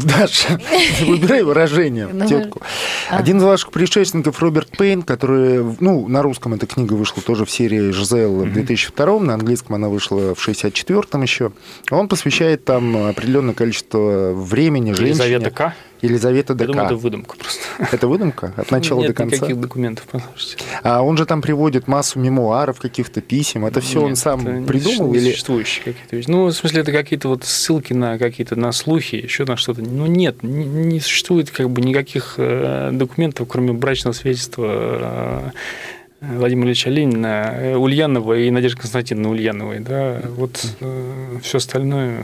[0.02, 0.58] Даша,
[1.06, 2.62] выбирай выражение, Ну, тетку.
[3.10, 3.18] а.
[3.18, 7.50] Один из ваших предшественников, Роберт Пейн, который, ну, на русском эта книга вышла тоже в
[7.50, 11.52] серии «Жизель» в 2002 на английском она вышла в 64-м еще.
[11.90, 15.08] Он посвящает там определенное количество времени женщине.
[15.26, 15.74] Елизавета К.
[16.04, 16.66] Елизавета Я ДК.
[16.66, 17.62] думаю, это выдумка просто.
[17.78, 19.36] Это выдумка от начала Нет до конца?
[19.36, 20.64] никаких документов, послушайте.
[20.82, 23.64] А он же там приводит массу мемуаров, каких-то писем.
[23.64, 25.14] Это все он Нет, сам это придумал?
[25.14, 25.30] Или...
[25.30, 26.28] существующие какие-то вещи?
[26.28, 29.80] Ну, в смысле, это какие-то вот ссылки на какие-то на слухи, еще на что-то.
[29.80, 35.52] Ну, нет, не, не существует как бы никаких э, документов, кроме брачного свидетельства
[36.20, 39.80] э, Владимира Ильича Ленина, э, Ульянова и Надежды Константиновны Ульяновой.
[39.80, 40.20] Да?
[40.36, 40.64] Вот
[41.42, 42.18] все остальное...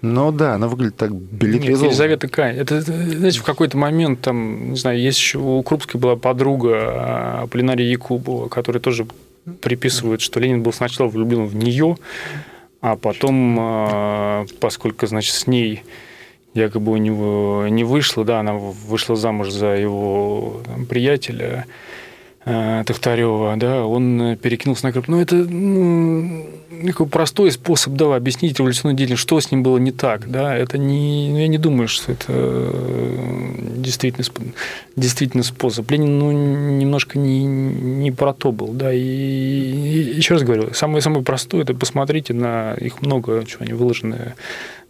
[0.00, 1.86] Ну да, она выглядит так Нет, билетризованно.
[1.86, 2.56] Елизавета Кай.
[2.56, 7.46] Это, знаете, в какой-то момент, там, не знаю, есть еще у Крупской была подруга а,
[7.48, 9.06] Полинария Якубова, которая тоже
[9.60, 11.96] приписывает, что Ленин был сначала влюблен в нее,
[12.80, 15.82] а потом, а, поскольку, значит, с ней
[16.54, 21.66] якобы у него не вышло, да, она вышла замуж за его там, приятеля,
[22.84, 25.04] Тахтарева, да, он перекинулся на Крым.
[25.08, 26.46] Ну, это ну,
[26.86, 30.78] такой простой способ, да, объяснить революционную деятельность, что с ним было не так, да, это
[30.78, 34.24] не, ну, я не думаю, что это э, действительно,
[34.96, 35.90] действительно способ.
[35.90, 41.22] Ленин, ну, немножко не, не про то был, да, и, и еще раз говорю, самое-самое
[41.22, 44.32] простое, это посмотрите на их много, чего они выложены э,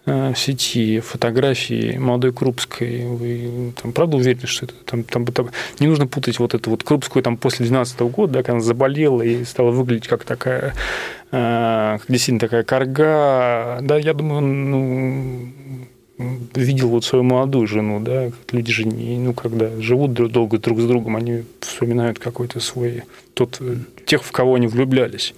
[0.09, 3.05] в сети фотографии молодой Крупской.
[3.05, 6.83] Вы там правда уверены, что это там, там, там- не нужно путать вот эту вот
[6.83, 10.75] Крупскую там после 12 года, да, когда она заболела и стала выглядеть как такая,
[11.31, 13.79] э, как действительно такая корга.
[13.83, 15.49] Да, я думаю, ну,
[16.55, 20.85] видел вот свою молодую жену, да, люди же, не, ну, когда живут долго друг с
[20.85, 25.35] другом, они вспоминают какой-то свой, тот, э, тех, в кого они влюблялись.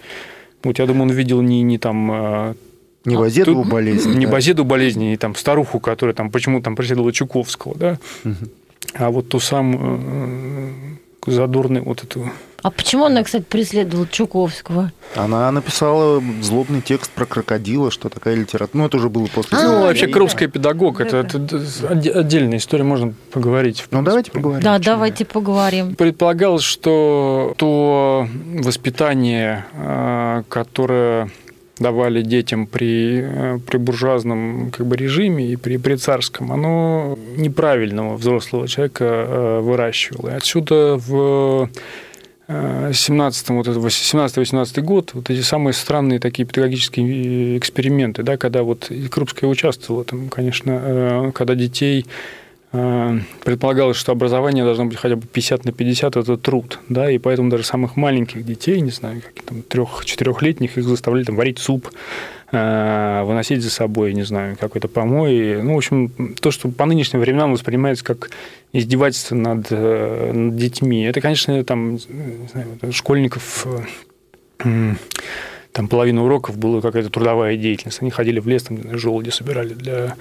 [0.62, 2.54] Вот я думаю, он видел не, не там
[3.05, 4.15] Не А, Базедову Тут болезнь.
[4.15, 4.33] Не да.
[4.33, 7.99] Базеду болезни, и там старуху, которая там почему там преследовала Чуковского, да,
[8.95, 10.01] а вот ту самую
[11.27, 12.31] э, задорную вот эту...
[12.63, 14.93] А почему она, кстати, преследовала Чуковского?
[15.15, 18.83] Она написала злобный текст про крокодила, что такая литература.
[18.83, 19.57] Ну, это уже было после.
[19.57, 23.85] А, Ну, вообще, крымская педагог, это, это оде- отдельная история, можно поговорить.
[23.91, 24.63] Ну, давайте поговорим.
[24.63, 25.95] Да, давайте поговорим.
[25.95, 31.31] Предполагалось, что то воспитание, э, которое
[31.81, 38.16] давали детям при, э, при буржуазном как бы, режиме и при, при царском, оно неправильного
[38.16, 40.31] взрослого человека э, выращивало.
[40.31, 41.69] И отсюда в
[42.49, 48.90] 17 вот это 17-18 год вот эти самые странные такие педагогические эксперименты, да, когда вот
[49.09, 52.39] Крупская участвовала там, конечно, э, когда детей э,
[52.70, 57.50] предполагалось, что образование должно быть хотя бы 50 на 50 это труд, да, и поэтому
[57.50, 61.90] даже самых маленьких детей, не знаю, как там трех-четырехлетних, их заставляли там варить суп,
[62.52, 65.61] э, выносить за собой, не знаю, какой-то помой.
[65.61, 68.30] Ну, в общем, то, что по нынешним временам воспринимается как
[68.72, 71.02] издевательство над, э, над детьми.
[71.02, 73.66] Это, конечно, там, не знаю, школьников
[74.62, 74.94] э,
[75.72, 78.00] там половина уроков была какая-то трудовая деятельность.
[78.00, 80.16] Они ходили в лес, там желуди собирали для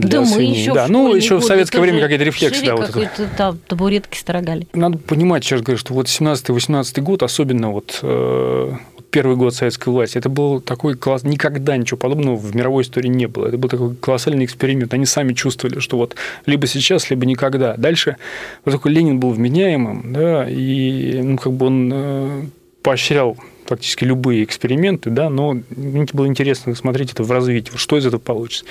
[0.00, 0.60] для да мы свиней.
[0.60, 3.28] еще да, в ну, еще в советское время какие-то рефлексы, да, вот это.
[3.36, 4.66] там табуретки строгали.
[4.72, 8.72] Надо понимать, сейчас говорю, что вот 17-18 год, особенно вот э,
[9.10, 13.26] первый год советской власти, это был такой класс, никогда ничего подобного в мировой истории не
[13.26, 13.46] было.
[13.46, 14.92] Это был такой колоссальный эксперимент.
[14.94, 17.76] Они сами чувствовали, что вот либо сейчас, либо никогда.
[17.76, 18.16] Дальше
[18.64, 22.42] вот такой Ленин был вменяемым, да, и ну, как бы он э,
[22.82, 28.06] поощрял фактически любые эксперименты, да, но мне было интересно смотреть это в развитии, что из
[28.06, 28.64] этого получится.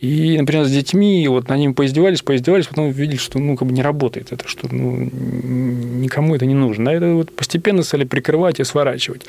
[0.00, 3.74] И, например, с детьми, вот на ними поиздевались, поиздевались, потом увидели, что, ну, как бы
[3.74, 6.86] не работает это, что, ну, никому это не нужно.
[6.86, 9.22] Да, это вот постепенно стали прикрывать и сворачивать.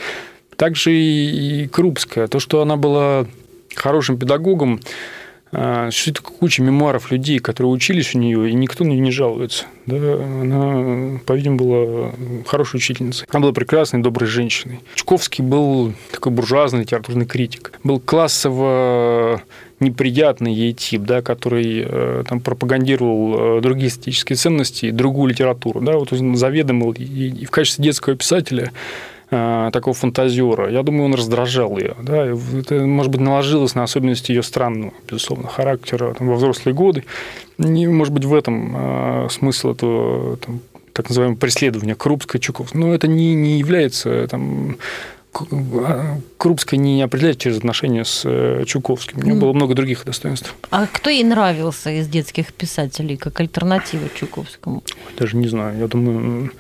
[0.57, 3.25] Также и Крупская, то, что она была
[3.75, 4.81] хорошим педагогом,
[5.91, 9.65] существует куча мемуаров людей, которые учились у нее, и никто на нее не жалуется.
[9.85, 12.11] Да, она, по-видимому, была
[12.45, 13.27] хорошей учительницей.
[13.29, 14.79] Она была прекрасной, доброй женщиной.
[14.95, 17.73] Чуковский был такой буржуазный литературный критик.
[17.83, 19.41] Был классово
[19.79, 25.81] неприятный ей тип, да, который э, там пропагандировал э, другие эстетические ценности и другую литературу.
[25.81, 28.71] Да, вот он заведомил и, в качестве детского писателя
[29.29, 30.69] такого фантазера.
[30.71, 31.95] Я думаю, он раздражал ее.
[32.01, 37.05] Да, это, может быть, наложилось на особенности ее странного, безусловно, характера там, во взрослые годы.
[37.57, 40.61] И, может быть, в этом э, смысл этого там,
[40.93, 42.79] так называемое преследование Крупской, Чуковской.
[42.79, 44.77] Но это не, не является там,
[46.37, 49.19] Крупская не определяет через отношения с э, Чуковским.
[49.19, 50.55] У нее было много других достоинств.
[50.69, 54.83] А кто ей нравился из детских писателей как альтернатива Чуковскому?
[55.19, 55.77] Даже не знаю.
[55.77, 56.51] Я думаю,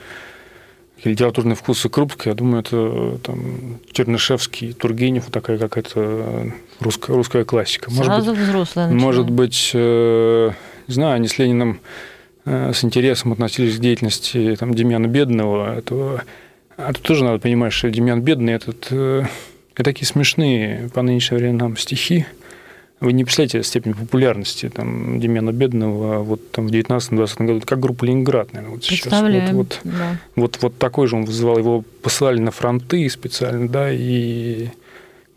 [1.03, 7.89] литературные вкусы Крупской, я думаю, это там, Чернышевский, Тургенев, такая какая-то русская, русская классика.
[7.91, 10.51] Может Сразу быть, взрослая Может быть, э,
[10.87, 11.79] не знаю, они с Лениным
[12.45, 16.23] э, с интересом относились к деятельности там, Демьяна Бедного, этого
[16.77, 19.29] а тут тоже надо понимать, что Демьян Бедный этот, это
[19.83, 22.25] такие смешные по нынешним временам стихи.
[23.01, 28.05] Вы не представляете степень популярности там, Демьяна Бедного вот, там, в 19-20 году, как группа
[28.05, 29.21] «Ленинград», наверное, вот сейчас.
[29.21, 30.17] Вот, вот, да.
[30.35, 31.57] вот, вот такой же он вызывал.
[31.57, 34.69] Его посылали на фронты специально, да, и,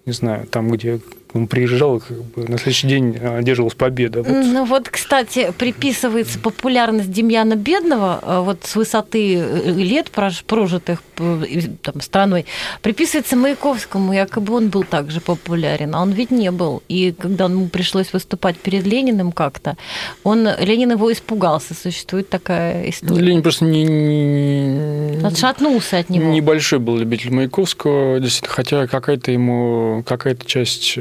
[0.06, 1.00] не знаю, там, где
[1.34, 4.22] он приезжал, как бы, на следующий день одерживалась победа.
[4.22, 4.32] Вот.
[4.32, 11.44] Ну вот, кстати, приписывается популярность Демьяна Бедного э, вот с высоты э, лет, прожитых э,
[11.82, 12.46] там, страной,
[12.80, 16.82] приписывается Маяковскому, якобы он был также популярен, а он ведь не был.
[16.88, 19.76] И когда ему пришлось выступать перед Лениным как-то,
[20.24, 23.20] он, Ленин его испугался, существует такая история.
[23.20, 25.26] Ленин просто не, не...
[25.26, 26.32] Отшатнулся от него.
[26.32, 30.96] Небольшой был любитель Маяковского, действительно, хотя какая-то ему, какая-то часть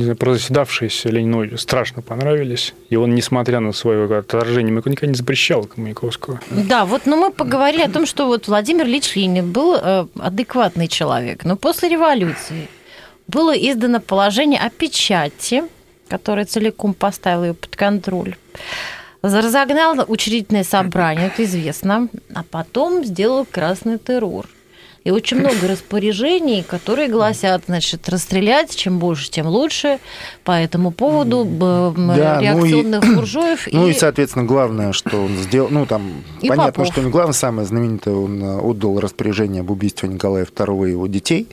[0.00, 2.74] не знаю, прозаседавшиеся Ленину страшно понравились.
[2.88, 6.40] И он, несмотря на свое отторжение, никогда не запрещал Маяковского.
[6.50, 10.88] Да, вот но мы поговорили о том, что вот Владимир Ильич Ленин был э, адекватный
[10.88, 11.44] человек.
[11.44, 12.68] Но после революции
[13.28, 15.62] было издано положение о печати,
[16.08, 18.36] которое целиком поставило ее под контроль.
[19.22, 24.46] Разогнал учредительное собрание, это известно, а потом сделал красный террор–
[25.02, 29.98] и очень много распоряжений, которые гласят, значит, расстрелять, чем больше, тем лучше.
[30.44, 33.68] По этому поводу да, реакционных ну и, буржуев.
[33.72, 36.92] Ну и, и, соответственно, главное, что он сделал, ну там и понятно, Попов.
[36.92, 41.06] что не главное, самое знаменитое, он э, отдал распоряжение об убийстве Николая II и его
[41.06, 41.48] детей.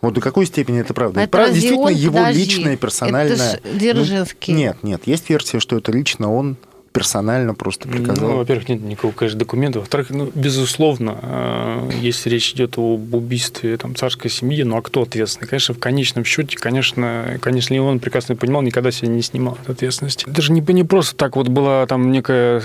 [0.00, 1.20] Вот до какой степени это правда?
[1.20, 3.60] Это, это правда действительно его подожди, личное, персональное.
[3.62, 4.54] Это Дзержинский.
[4.54, 6.56] Ну, нет, нет, есть версия, что это лично он
[6.92, 8.30] персонально просто приказал?
[8.30, 9.78] Ну, во-первых, нет никакого, конечно, документа.
[9.80, 15.02] Во-вторых, ну, безусловно, э, если речь идет об убийстве там, царской семьи, ну а кто
[15.02, 15.48] ответственный?
[15.48, 20.26] Конечно, в конечном счете, конечно, конечно, он прекрасно понимал, никогда себя не снимал от ответственности.
[20.28, 22.60] Это же не, не просто так вот была там некая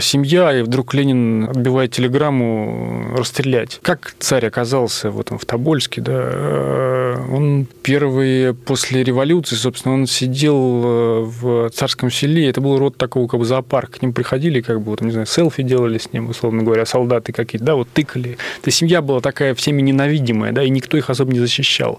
[0.00, 3.80] семья, и вдруг Ленин отбивает телеграмму расстрелять.
[3.82, 10.06] Как царь оказался в этом в Тобольске, да, э, он первый после революции, собственно, он
[10.06, 14.60] сидел э, в царском селе, это был род такого как бы зоопарк, к ним приходили,
[14.60, 17.88] как бы, вот, не знаю, селфи делали с ним, условно говоря, солдаты какие-то, да, вот
[17.92, 18.36] тыкали.
[18.60, 21.98] Эта семья была такая всеми ненавидимая, да, и никто их особо не защищал.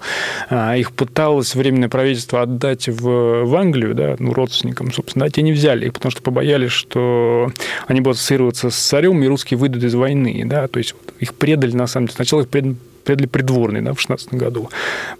[0.50, 5.42] А, их пыталось временное правительство отдать в, в Англию, да, ну, родственникам, собственно, да, те
[5.42, 7.52] не взяли их, потому что побоялись, что
[7.88, 11.34] они будут ассоциироваться с царем, и русские выйдут из войны, да, то есть вот, их
[11.34, 12.76] предали, на самом деле, сначала их предали
[13.06, 14.70] предали придворные да, в 16 году.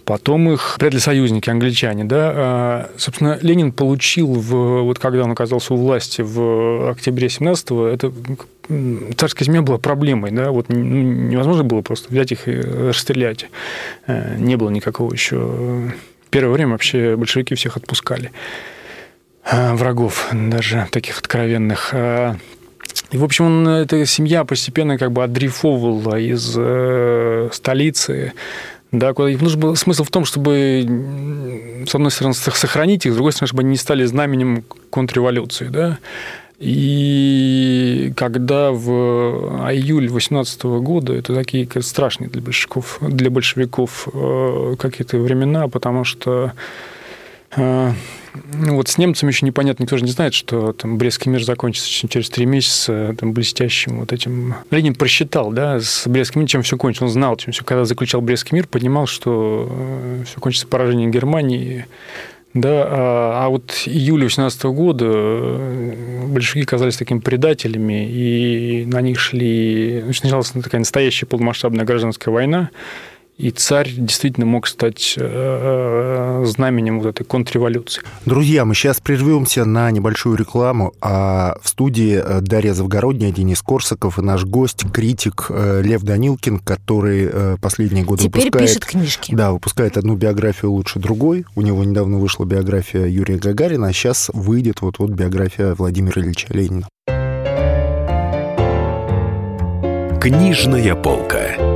[0.04, 2.04] Потом их предали союзники, англичане.
[2.04, 2.32] Да.
[2.34, 8.12] А, собственно, Ленин получил, в, вот когда он оказался у власти в октябре 17-го, это
[9.16, 13.46] царская семья была проблемой, да, вот ну, невозможно было просто взять их и расстрелять.
[14.06, 15.92] Э, не было никакого еще...
[16.30, 18.32] Первое время вообще большевики всех отпускали
[19.50, 21.94] э, врагов, даже таких откровенных.
[23.10, 28.32] И, в общем, он, эта семья постепенно как бы отдрифовывала из э, столицы
[28.92, 30.86] да, куда им нужен был смысл в том, чтобы,
[31.86, 35.98] с одной стороны, сохранить их, с другой стороны, чтобы они не стали знаменем контрреволюции, да.
[36.58, 44.76] И когда в а июль 18 года, это такие страшные для большевиков, для большевиков э,
[44.78, 46.50] какие-то времена, потому что э,
[47.56, 52.28] вот с немцами еще непонятно, никто же не знает, что там Брестский мир закончится через
[52.30, 54.54] три месяца там, блестящим вот этим.
[54.70, 57.04] Ленин просчитал, да, с Брестским миром, чем все кончится.
[57.04, 57.64] Он знал, чем все.
[57.64, 61.86] Когда заключал Брестский мир, понимал, что э, все кончится поражением Германии.
[62.54, 69.20] Да, а, а вот июля 18 года э, большевики казались такими предателями, и на них
[69.20, 70.02] шли...
[70.06, 72.70] Началась такая настоящая полномасштабная гражданская война,
[73.38, 78.02] и царь действительно мог стать э, э, знаменем вот этой контрреволюции.
[78.24, 80.94] Друзья, мы сейчас прервемся на небольшую рекламу.
[81.02, 87.58] А в студии э, Дарья Завгородняя, Денис Корсаков и наш гость, критик Лев Данилкин, который
[87.60, 88.68] последние годы Теперь выпускает...
[88.68, 89.34] пишет книжки.
[89.34, 91.44] Да, выпускает одну биографию лучше другой.
[91.54, 96.88] У него недавно вышла биография Юрия Гагарина, а сейчас выйдет вот-вот биография Владимира Ильича Ленина.
[100.20, 101.75] Книжная полка.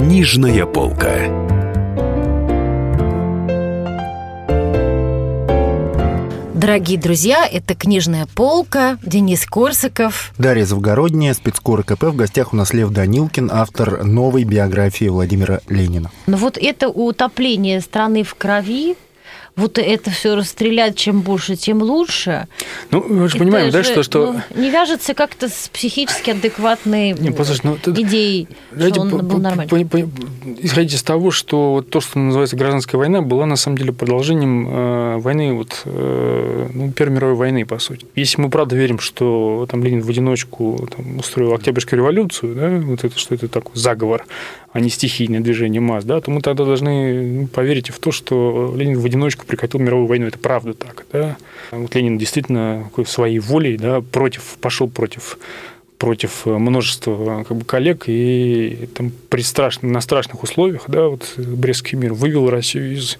[0.00, 1.28] Книжная полка.
[6.54, 10.32] Дорогие друзья, это «Книжная полка», Денис Корсаков.
[10.38, 12.04] Дарья Завгородняя, спецкор КП.
[12.04, 16.10] В гостях у нас Лев Данилкин, автор новой биографии Владимира Ленина.
[16.26, 18.96] Ну вот это утопление страны в крови,
[19.56, 22.46] вот это все расстрелять, чем больше, тем лучше.
[22.90, 24.02] Ну, мы же понимаем, Это да, же, что...
[24.02, 24.32] что...
[24.54, 29.18] ну, не вяжется как-то с психически адекватной Не, послушай, ну, идеей, Давайте что он по-
[29.18, 29.84] был по- нормальный.
[29.86, 30.08] по- по-
[30.62, 34.68] Исходить из того, что вот то, что называется гражданская война, была на самом деле продолжением
[34.68, 38.06] э, войны, вот, э, ну, Первой мировой войны, по сути.
[38.14, 43.04] Если мы правда верим, что там Ленин в одиночку там, устроил Октябрьскую революцию, да, вот
[43.04, 44.24] это, что это такой заговор,
[44.72, 48.72] а не стихийное движение масс, да, то мы тогда должны ну, поверить в то, что
[48.76, 50.26] Ленин в одиночку прекратил мировую войну.
[50.26, 51.06] Это правда так.
[51.12, 51.36] Да?
[51.72, 55.38] Вот Ленин действительно своей волей да, против, пошел против
[55.98, 61.98] против множества как бы, коллег и там, при страшных, на страшных условиях да, вот, Брестский
[61.98, 63.18] мир вывел Россию из,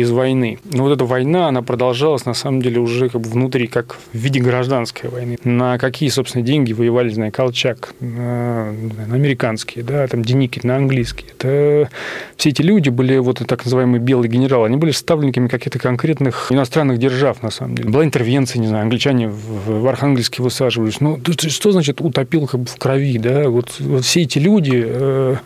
[0.00, 0.58] из войны.
[0.64, 4.16] Но вот эта война, она продолжалась на самом деле уже как бы внутри, как в
[4.16, 5.38] виде гражданской войны.
[5.44, 10.76] На какие, собственно, деньги воевали, не знаю, Колчак, на, на американские, да, там Деникин, на
[10.76, 11.30] английские.
[11.38, 11.90] Это
[12.36, 16.98] все эти люди были, вот так называемые белые генералы, они были ставленниками каких-то конкретных иностранных
[16.98, 17.90] держав, на самом деле.
[17.90, 21.00] Была интервенция, не знаю, англичане в, в Архангельске высаживались.
[21.00, 23.48] Ну, что значит утопил как бы в крови, да?
[23.48, 25.36] Вот, вот все эти люди э,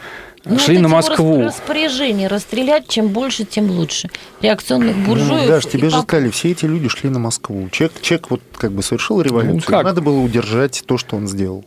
[0.44, 1.40] Ну, шли вот на Москву.
[1.42, 4.08] рас- Распоряжение расстрелять, чем больше, тем лучше.
[4.40, 5.42] Реакционных буржуев.
[5.42, 7.68] Ну, Даш, тебе же пап- сказали, все эти люди шли на Москву.
[7.70, 9.84] Человек, человек вот как бы совершил революцию, Ну, как?
[9.84, 11.64] надо было удержать то, что он сделал.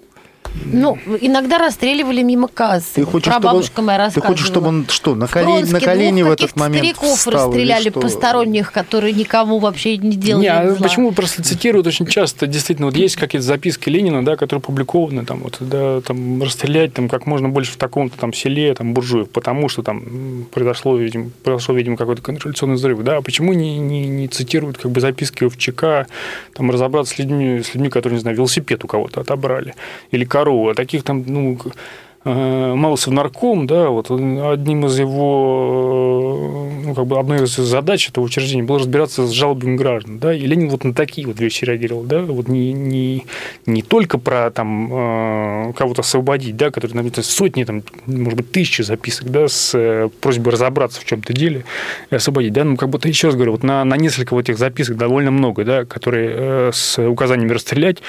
[0.66, 2.96] Ну, иногда расстреливали мимо кассы.
[2.96, 4.32] Ты хочешь, чтобы, Прабабушка моя ты рассказывала.
[4.34, 7.18] хочешь, чтобы он что, на, В колени, на Бронске колени двух в этот момент стариков
[7.18, 10.88] встал, расстреляли посторонних, которые никому вообще не делали Не, а зла.
[10.88, 12.48] почему просто цитируют очень часто?
[12.48, 17.10] Действительно, вот есть какие-то записки Ленина, да, которые опубликованы, там, вот, да, там, расстрелять там,
[17.10, 21.76] как можно больше в таком-то там селе там, буржуев, потому что там произошло, видимо, произошел,
[21.76, 23.02] видимо, какой-то контрреволюционный взрыв.
[23.04, 23.18] Да?
[23.18, 26.08] А почему не, не, не цитируют как бы, записки ОВЧК,
[26.54, 29.74] там, разобраться с людьми, с людьми, которые, не знаю, велосипед у кого-то отобрали,
[30.12, 31.60] или корову, а таких там, ну,
[32.26, 36.40] э, Малосов нарком, да, вот одним из его,
[36.82, 40.34] э, ну, как бы одной из задач этого учреждения было разбираться с жалобами граждан, да,
[40.34, 43.28] и Ленин вот на такие вот вещи реагировал, да, вот не, не,
[43.68, 48.82] не только про там э, кого-то освободить, да, которые там сотни, там, может быть, тысячи
[48.82, 51.64] записок, да, с просьбой разобраться в чем-то деле
[52.10, 54.58] и освободить, да, ну, как будто, еще раз говорю, вот на, на несколько вот этих
[54.58, 58.00] записок довольно много, да, которые с указаниями расстрелять,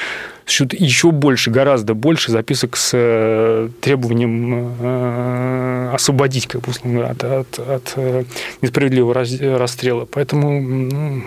[0.46, 6.72] еще больше, гораздо больше записок с э, требованием э, освободить, как бы,
[7.04, 8.24] от, от, от э,
[8.60, 9.14] несправедливого
[9.58, 10.06] расстрела.
[10.10, 11.22] Поэтому ну,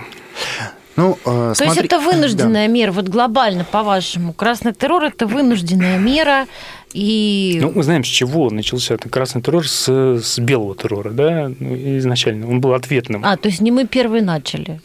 [0.98, 4.34] Ну, э, То есть смотри- это вынужденная мера, вот глобально, по-вашему.
[4.34, 6.48] Красный террор– это вынужденная мера,
[6.93, 7.60] и...
[7.62, 11.76] Ну, мы знаем, с чего начался этот красный террор, с, с белого террора, да, ну,
[12.00, 12.50] изначально.
[12.50, 13.22] Он был ответным.
[13.24, 14.82] А, то есть не мы первые начали.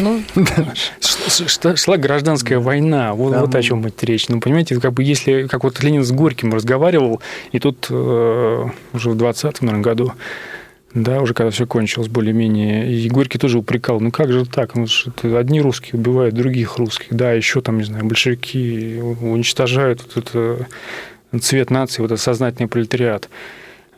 [0.00, 0.22] Ну,
[1.76, 4.28] Шла гражданская война, вот, о чем идет речь.
[4.28, 7.20] Ну, понимаете, как бы если, как вот Ленин с Горьким разговаривал,
[7.52, 10.12] и тут э, уже в 20-м, наверное, году,
[10.94, 14.86] да, уже когда все кончилось более-менее, и Горький тоже упрекал, ну как же так, ну,
[15.36, 20.66] одни русские убивают других русских, да, еще там, не знаю, большевики уничтожают вот это
[21.40, 23.28] цвет нации, вот этот сознательный пролетариат.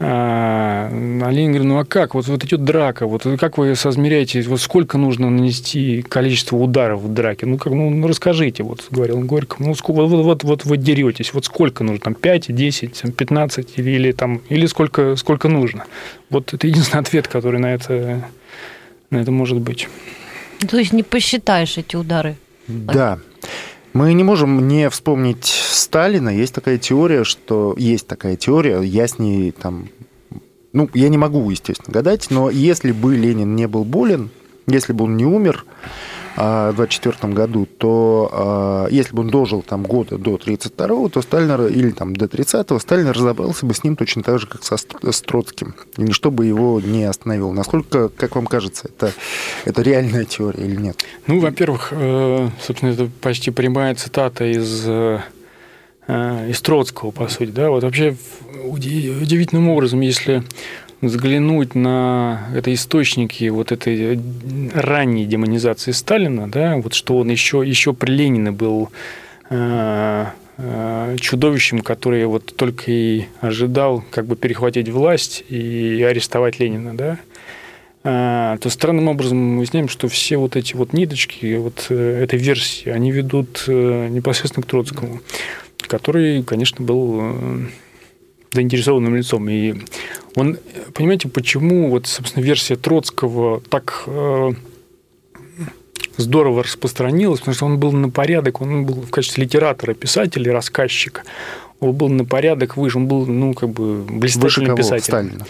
[0.05, 2.15] А, а Ленин говорит, ну а как?
[2.15, 7.13] Вот, вот идет драка, вот как вы соизмеряете, вот сколько нужно нанести количество ударов в
[7.13, 7.47] драке?
[7.47, 10.77] Ну, как, ну, ну, расскажите, вот говорил он Горько, ну сколько, вот, вот, вот вы
[10.77, 15.49] деретесь, вот сколько нужно, там 5, 10, там, 15 или, или, там, или сколько, сколько
[15.49, 15.85] нужно?
[16.31, 18.25] Вот это единственный ответ, который на это,
[19.11, 19.89] на это может быть.
[20.69, 22.35] то есть не посчитаешь эти удары.
[22.67, 23.21] Да.
[23.93, 25.45] Мы не можем не вспомнить
[25.83, 26.29] Сталина.
[26.29, 29.89] Есть такая теория, что есть такая теория, я с ней там...
[30.73, 34.31] Ну, я не могу, естественно, гадать, но если бы Ленин не был болен,
[34.67, 35.67] если бы он не умер
[36.37, 41.21] а, в 24 году, то а, если бы он дожил там года до 32-го, то
[41.21, 44.77] Сталин, или там до 30-го, Сталин разобрался бы с ним точно так же, как со,
[44.77, 45.75] с Троцким.
[45.99, 47.53] И ничто бы его не остановило.
[47.53, 49.13] Насколько, как вам кажется, это,
[49.65, 51.05] это реальная теория или нет?
[51.27, 55.21] Ну, во-первых, э, собственно, это почти прямая цитата из, э,
[56.09, 57.51] из Троцкого, по сути.
[57.51, 57.71] Да?
[57.71, 58.17] Вот вообще
[58.65, 60.43] удивительным образом, если
[61.03, 64.19] взглянуть на это источники вот этой
[64.73, 68.89] ранней демонизации Сталина, да, вот что он еще, еще при Ленине был
[69.51, 70.27] э,
[70.57, 77.19] э, чудовищем, который вот только и ожидал как бы перехватить власть и арестовать Ленина, да,
[78.05, 82.91] э, то странным образом мы выясняем, что все вот эти вот ниточки вот этой версии,
[82.91, 85.21] они ведут непосредственно к Троцкому,
[85.87, 87.37] который, конечно, был
[88.53, 89.49] заинтересованным лицом.
[89.49, 89.75] И
[90.35, 90.59] он,
[90.95, 94.53] понимаете, почему вот, собственно, версия Троцкого так э,
[96.17, 101.23] здорово распространилась, потому что он был на порядок, он был в качестве литератора, писателя, рассказчика,
[101.81, 105.03] он был на порядок выше, он был, ну, как бы блистательным писателем.
[105.03, 105.47] Сталина.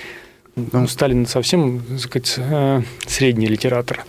[0.55, 4.05] Ну, Сталин совсем, так сказать, э, средний литератор.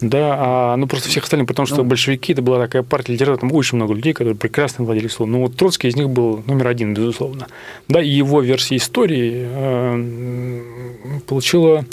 [0.00, 3.40] Да, а, ну просто всех остальных, потому что ну, большевики это была такая партия литераторов,
[3.40, 5.32] там очень много людей, которые прекрасно владели словом.
[5.32, 7.48] Но вот Троцкий из них был номер один, безусловно.
[7.86, 11.84] Да, и его версия истории э, получила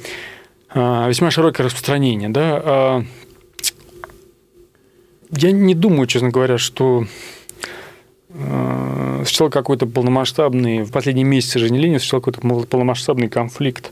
[0.74, 2.30] э, весьма широкое распространение.
[2.30, 2.62] Да.
[2.64, 3.04] Э,
[5.32, 7.06] я не думаю, честно говоря, что
[8.30, 13.92] э, сначала какой-то полномасштабный, в последние месяцы жизни Ленина сначала какой-то полномасштабный конфликт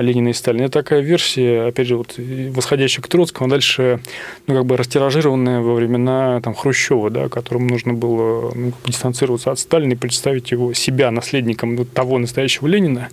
[0.00, 0.64] Ленина и Сталина.
[0.64, 4.00] Это такая версия, опять же, вот, восходящая к Троцкому, а дальше
[4.46, 9.58] ну, как бы растиражированная во времена там, Хрущева, да, которому нужно было ну, дистанцироваться от
[9.58, 13.08] Сталина и представить его себя наследником ну, того настоящего Ленина,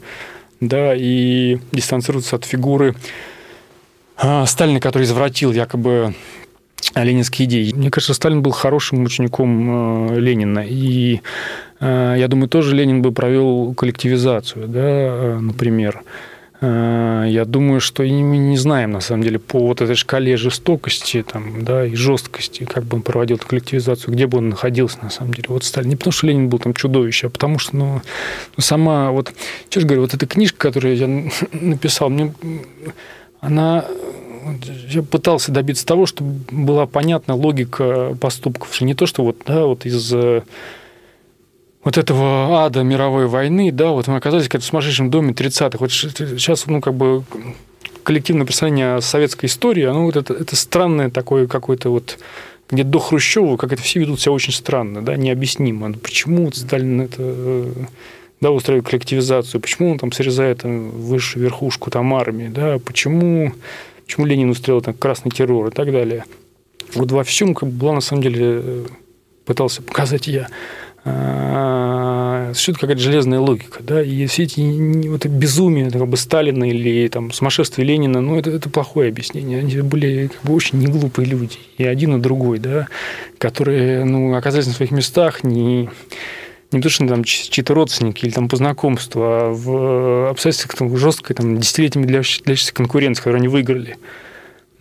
[0.60, 2.96] да, и дистанцироваться от фигуры
[4.18, 6.14] а, Сталина, который извратил якобы
[6.94, 7.74] ленинские идеи.
[7.74, 13.74] Мне кажется, Сталин был хорошим учеником Ленина, и Э, я думаю, тоже Ленин бы провел
[13.74, 16.04] коллективизацию, да, э, например.
[16.62, 21.24] Э, я думаю, что мы не знаем, на самом деле, по вот этой шкале жестокости
[21.24, 25.10] там, да, и жесткости, как бы он проводил эту коллективизацию, где бы он находился, на
[25.10, 25.48] самом деле.
[25.50, 25.90] Вот Сталин.
[25.90, 28.02] Не потому, что Ленин был там чудовище, а потому что, ну,
[28.56, 29.34] ну сама вот,
[29.70, 31.08] что же говорю, вот эта книжка, которую я
[31.52, 32.32] написал, мне,
[33.40, 33.86] она
[34.90, 39.86] я пытался добиться того, чтобы была понятна логика поступков, не то, что вот, да, вот
[39.86, 40.14] из
[41.84, 45.78] вот этого ада мировой войны, да, вот мы оказались в каком-то сумасшедшем доме 30-х.
[45.80, 47.24] Вот сейчас, ну, как бы
[48.04, 52.18] коллективное представление советской истории, оно вот это, это странное такое какое-то вот
[52.70, 55.90] где до Хрущева, как это все ведут себя очень странно, да, необъяснимо.
[55.90, 57.66] Ну, почему Сталин это
[58.40, 63.52] да, устраивает коллективизацию, почему он там срезает там, высшую верхушку там армии, да, почему,
[64.06, 66.24] почему Ленин устроил там красный террор и так далее.
[66.96, 68.86] Вот во всем как бы была на самом деле
[69.46, 70.48] пытался показать я
[71.04, 77.32] существует какая-то железная логика, да, и все эти вот безумие как бы Сталина или там
[77.32, 79.60] сумасшествие Ленина, ну, это, это плохое объяснение.
[79.60, 82.88] Они были как бы очень неглупые люди, и один, и другой, да,
[83.38, 85.90] которые, ну, оказались на своих местах не,
[86.72, 91.36] не то, что там чьи-то родственники или там по знакомству, а в обстоятельствах там, жесткой
[91.36, 93.98] там, десятилетиями длящейся конкуренции, которую они выиграли.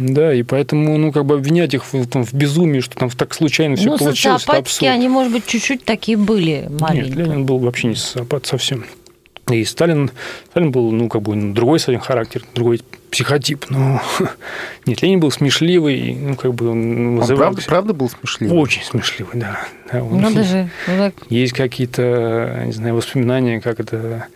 [0.01, 3.35] Да, и поэтому, ну, как бы обвинять их в, там, в безумии, что там так
[3.35, 4.91] случайно все ну, получилось, это абсурд.
[4.91, 7.15] они, может быть, чуть-чуть такие были маленькие.
[7.15, 8.87] Нет, Ленин был вообще не социопат совсем.
[9.51, 10.11] И Сталин,
[10.51, 12.81] Сталин был, ну, как бы другой совсем характер, другой
[13.11, 13.67] психотип.
[13.69, 14.01] Но
[14.87, 17.49] нет, Ленин был смешливый, ну, как бы он вызывал...
[17.49, 18.57] Он правда, правда был смешливый?
[18.57, 19.61] Очень смешливый, да.
[19.93, 20.71] да он, ну, даже...
[21.29, 24.29] Есть какие-то, не знаю, воспоминания, как это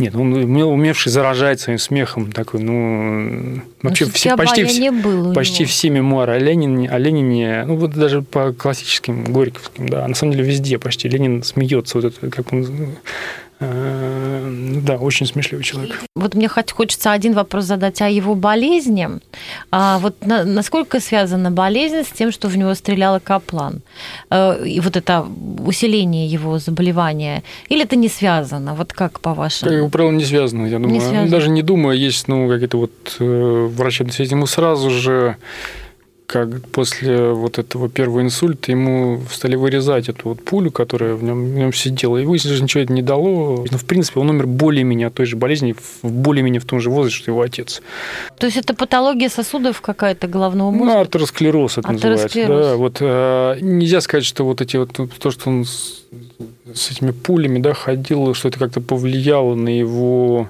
[0.00, 4.92] нет, он умевший заражать своим смехом такой, ну, вообще ну, все, почти, все,
[5.34, 10.14] почти все мемуары о Ленине, о Ленине, ну, вот даже по классическим, горьковским, да, на
[10.14, 12.96] самом деле везде почти Ленин смеется, вот это, как он
[13.60, 16.00] да, очень смешливый человек.
[16.16, 19.08] Вот мне хочется один вопрос задать о его болезни.
[19.70, 23.82] А вот на, насколько связана болезнь с тем, что в него стрелял Каплан?
[24.30, 25.26] Э, и вот это
[25.66, 27.42] усиление его заболевания?
[27.68, 28.74] Или это не связано?
[28.74, 29.82] Вот как по-вашему?
[29.82, 30.94] Как правило, не связано, я думаю.
[30.94, 31.28] Не связано.
[31.28, 34.32] Даже не думаю, есть ну, какие-то вот э, врачебные связи.
[34.32, 35.36] Ему сразу же
[36.30, 41.44] как после вот этого первого инсульта ему стали вырезать эту вот пулю, которая в нем,
[41.46, 42.18] в нем сидела.
[42.18, 43.64] И выяснилось, что ничего это не дало.
[43.68, 45.74] Но, в принципе, он умер более-менее от той же болезни,
[46.04, 47.82] более-менее в том же возрасте, что его отец.
[48.38, 50.94] То есть это патология сосудов какая-то головного мозга?
[50.94, 52.48] Ну, артеросклероз это артеросклероз.
[52.48, 52.70] называется.
[52.70, 56.04] Да, вот, э, нельзя сказать, что вот эти вот, то, что он с,
[56.72, 60.48] с этими пулями да, ходил, что это как-то повлияло на его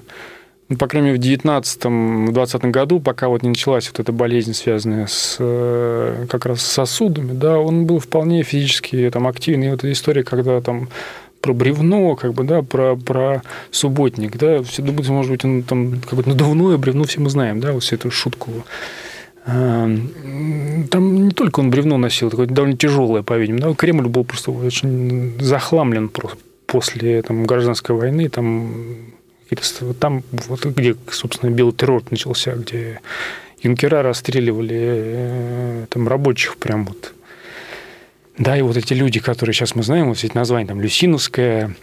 [0.71, 5.05] ну, по крайней мере, в 19-20 году, пока вот не началась вот эта болезнь, связанная
[5.05, 9.67] с э, как раз с сосудами, да, он был вполне физически там активный.
[9.67, 10.87] И вот эта история, когда там
[11.41, 15.99] про бревно, как бы, да, про, про субботник, да, все думают, может быть, он там
[15.99, 18.51] какое-то надувное бревно, все мы знаем, да, вот всю эту шутку.
[19.45, 19.97] Э,
[20.89, 23.61] там не только он бревно носил, такое довольно тяжелое, по-видимому.
[23.61, 23.73] Да?
[23.73, 28.71] Кремль был просто очень захламлен просто после там, гражданской войны, там
[29.81, 33.01] Вот там, вот где, собственно, белый террор начался, где
[33.61, 37.13] юнкера расстреливали э, там рабочих прям вот.
[38.37, 41.75] Да, и вот эти люди, которые сейчас мы знаем, вот эти названия, там, Люсиновская,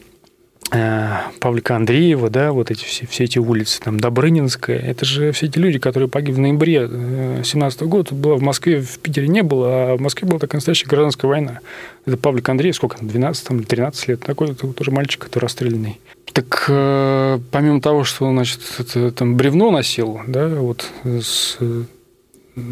[0.71, 5.59] Павлика Андреева, да, вот эти все, все эти улицы, там, Добрынинская, это же все эти
[5.59, 9.97] люди, которые погибли в ноябре 17 года, было в Москве, в Питере не было, а
[9.97, 11.61] в Москве была такая настоящая гражданская война.
[12.05, 16.01] Это Павлик Андреев, сколько, 12 там, 13 лет, такой тоже мальчик, который расстрелянный.
[16.35, 21.57] Так э, помимо того, что, значит, это, там бревно носил, да, вот с,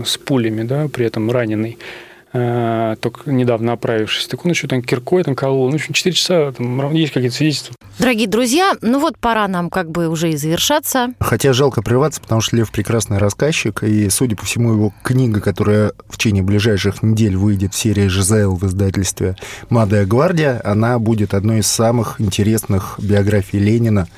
[0.05, 4.26] с пулями, да, при этом раненый, Э, только недавно оправившись.
[4.26, 5.66] Так он еще там киркой там колол.
[5.66, 7.74] Ну, в общем, 4 часа там есть какие-то свидетельства.
[7.98, 11.14] Дорогие друзья, ну вот пора нам как бы уже и завершаться.
[11.18, 15.92] Хотя жалко прерваться, потому что Лев прекрасный рассказчик, и, судя по всему, его книга, которая
[16.08, 19.36] в течение ближайших недель выйдет в серии «Жизайл» в издательстве
[19.70, 24.08] «Молодая гвардия», она будет одной из самых интересных биографий Ленина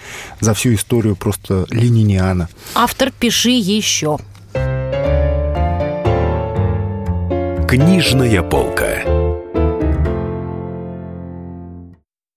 [0.41, 2.49] за всю историю просто лениниана.
[2.75, 4.19] Автор «Пиши еще».
[7.69, 9.03] Книжная полка.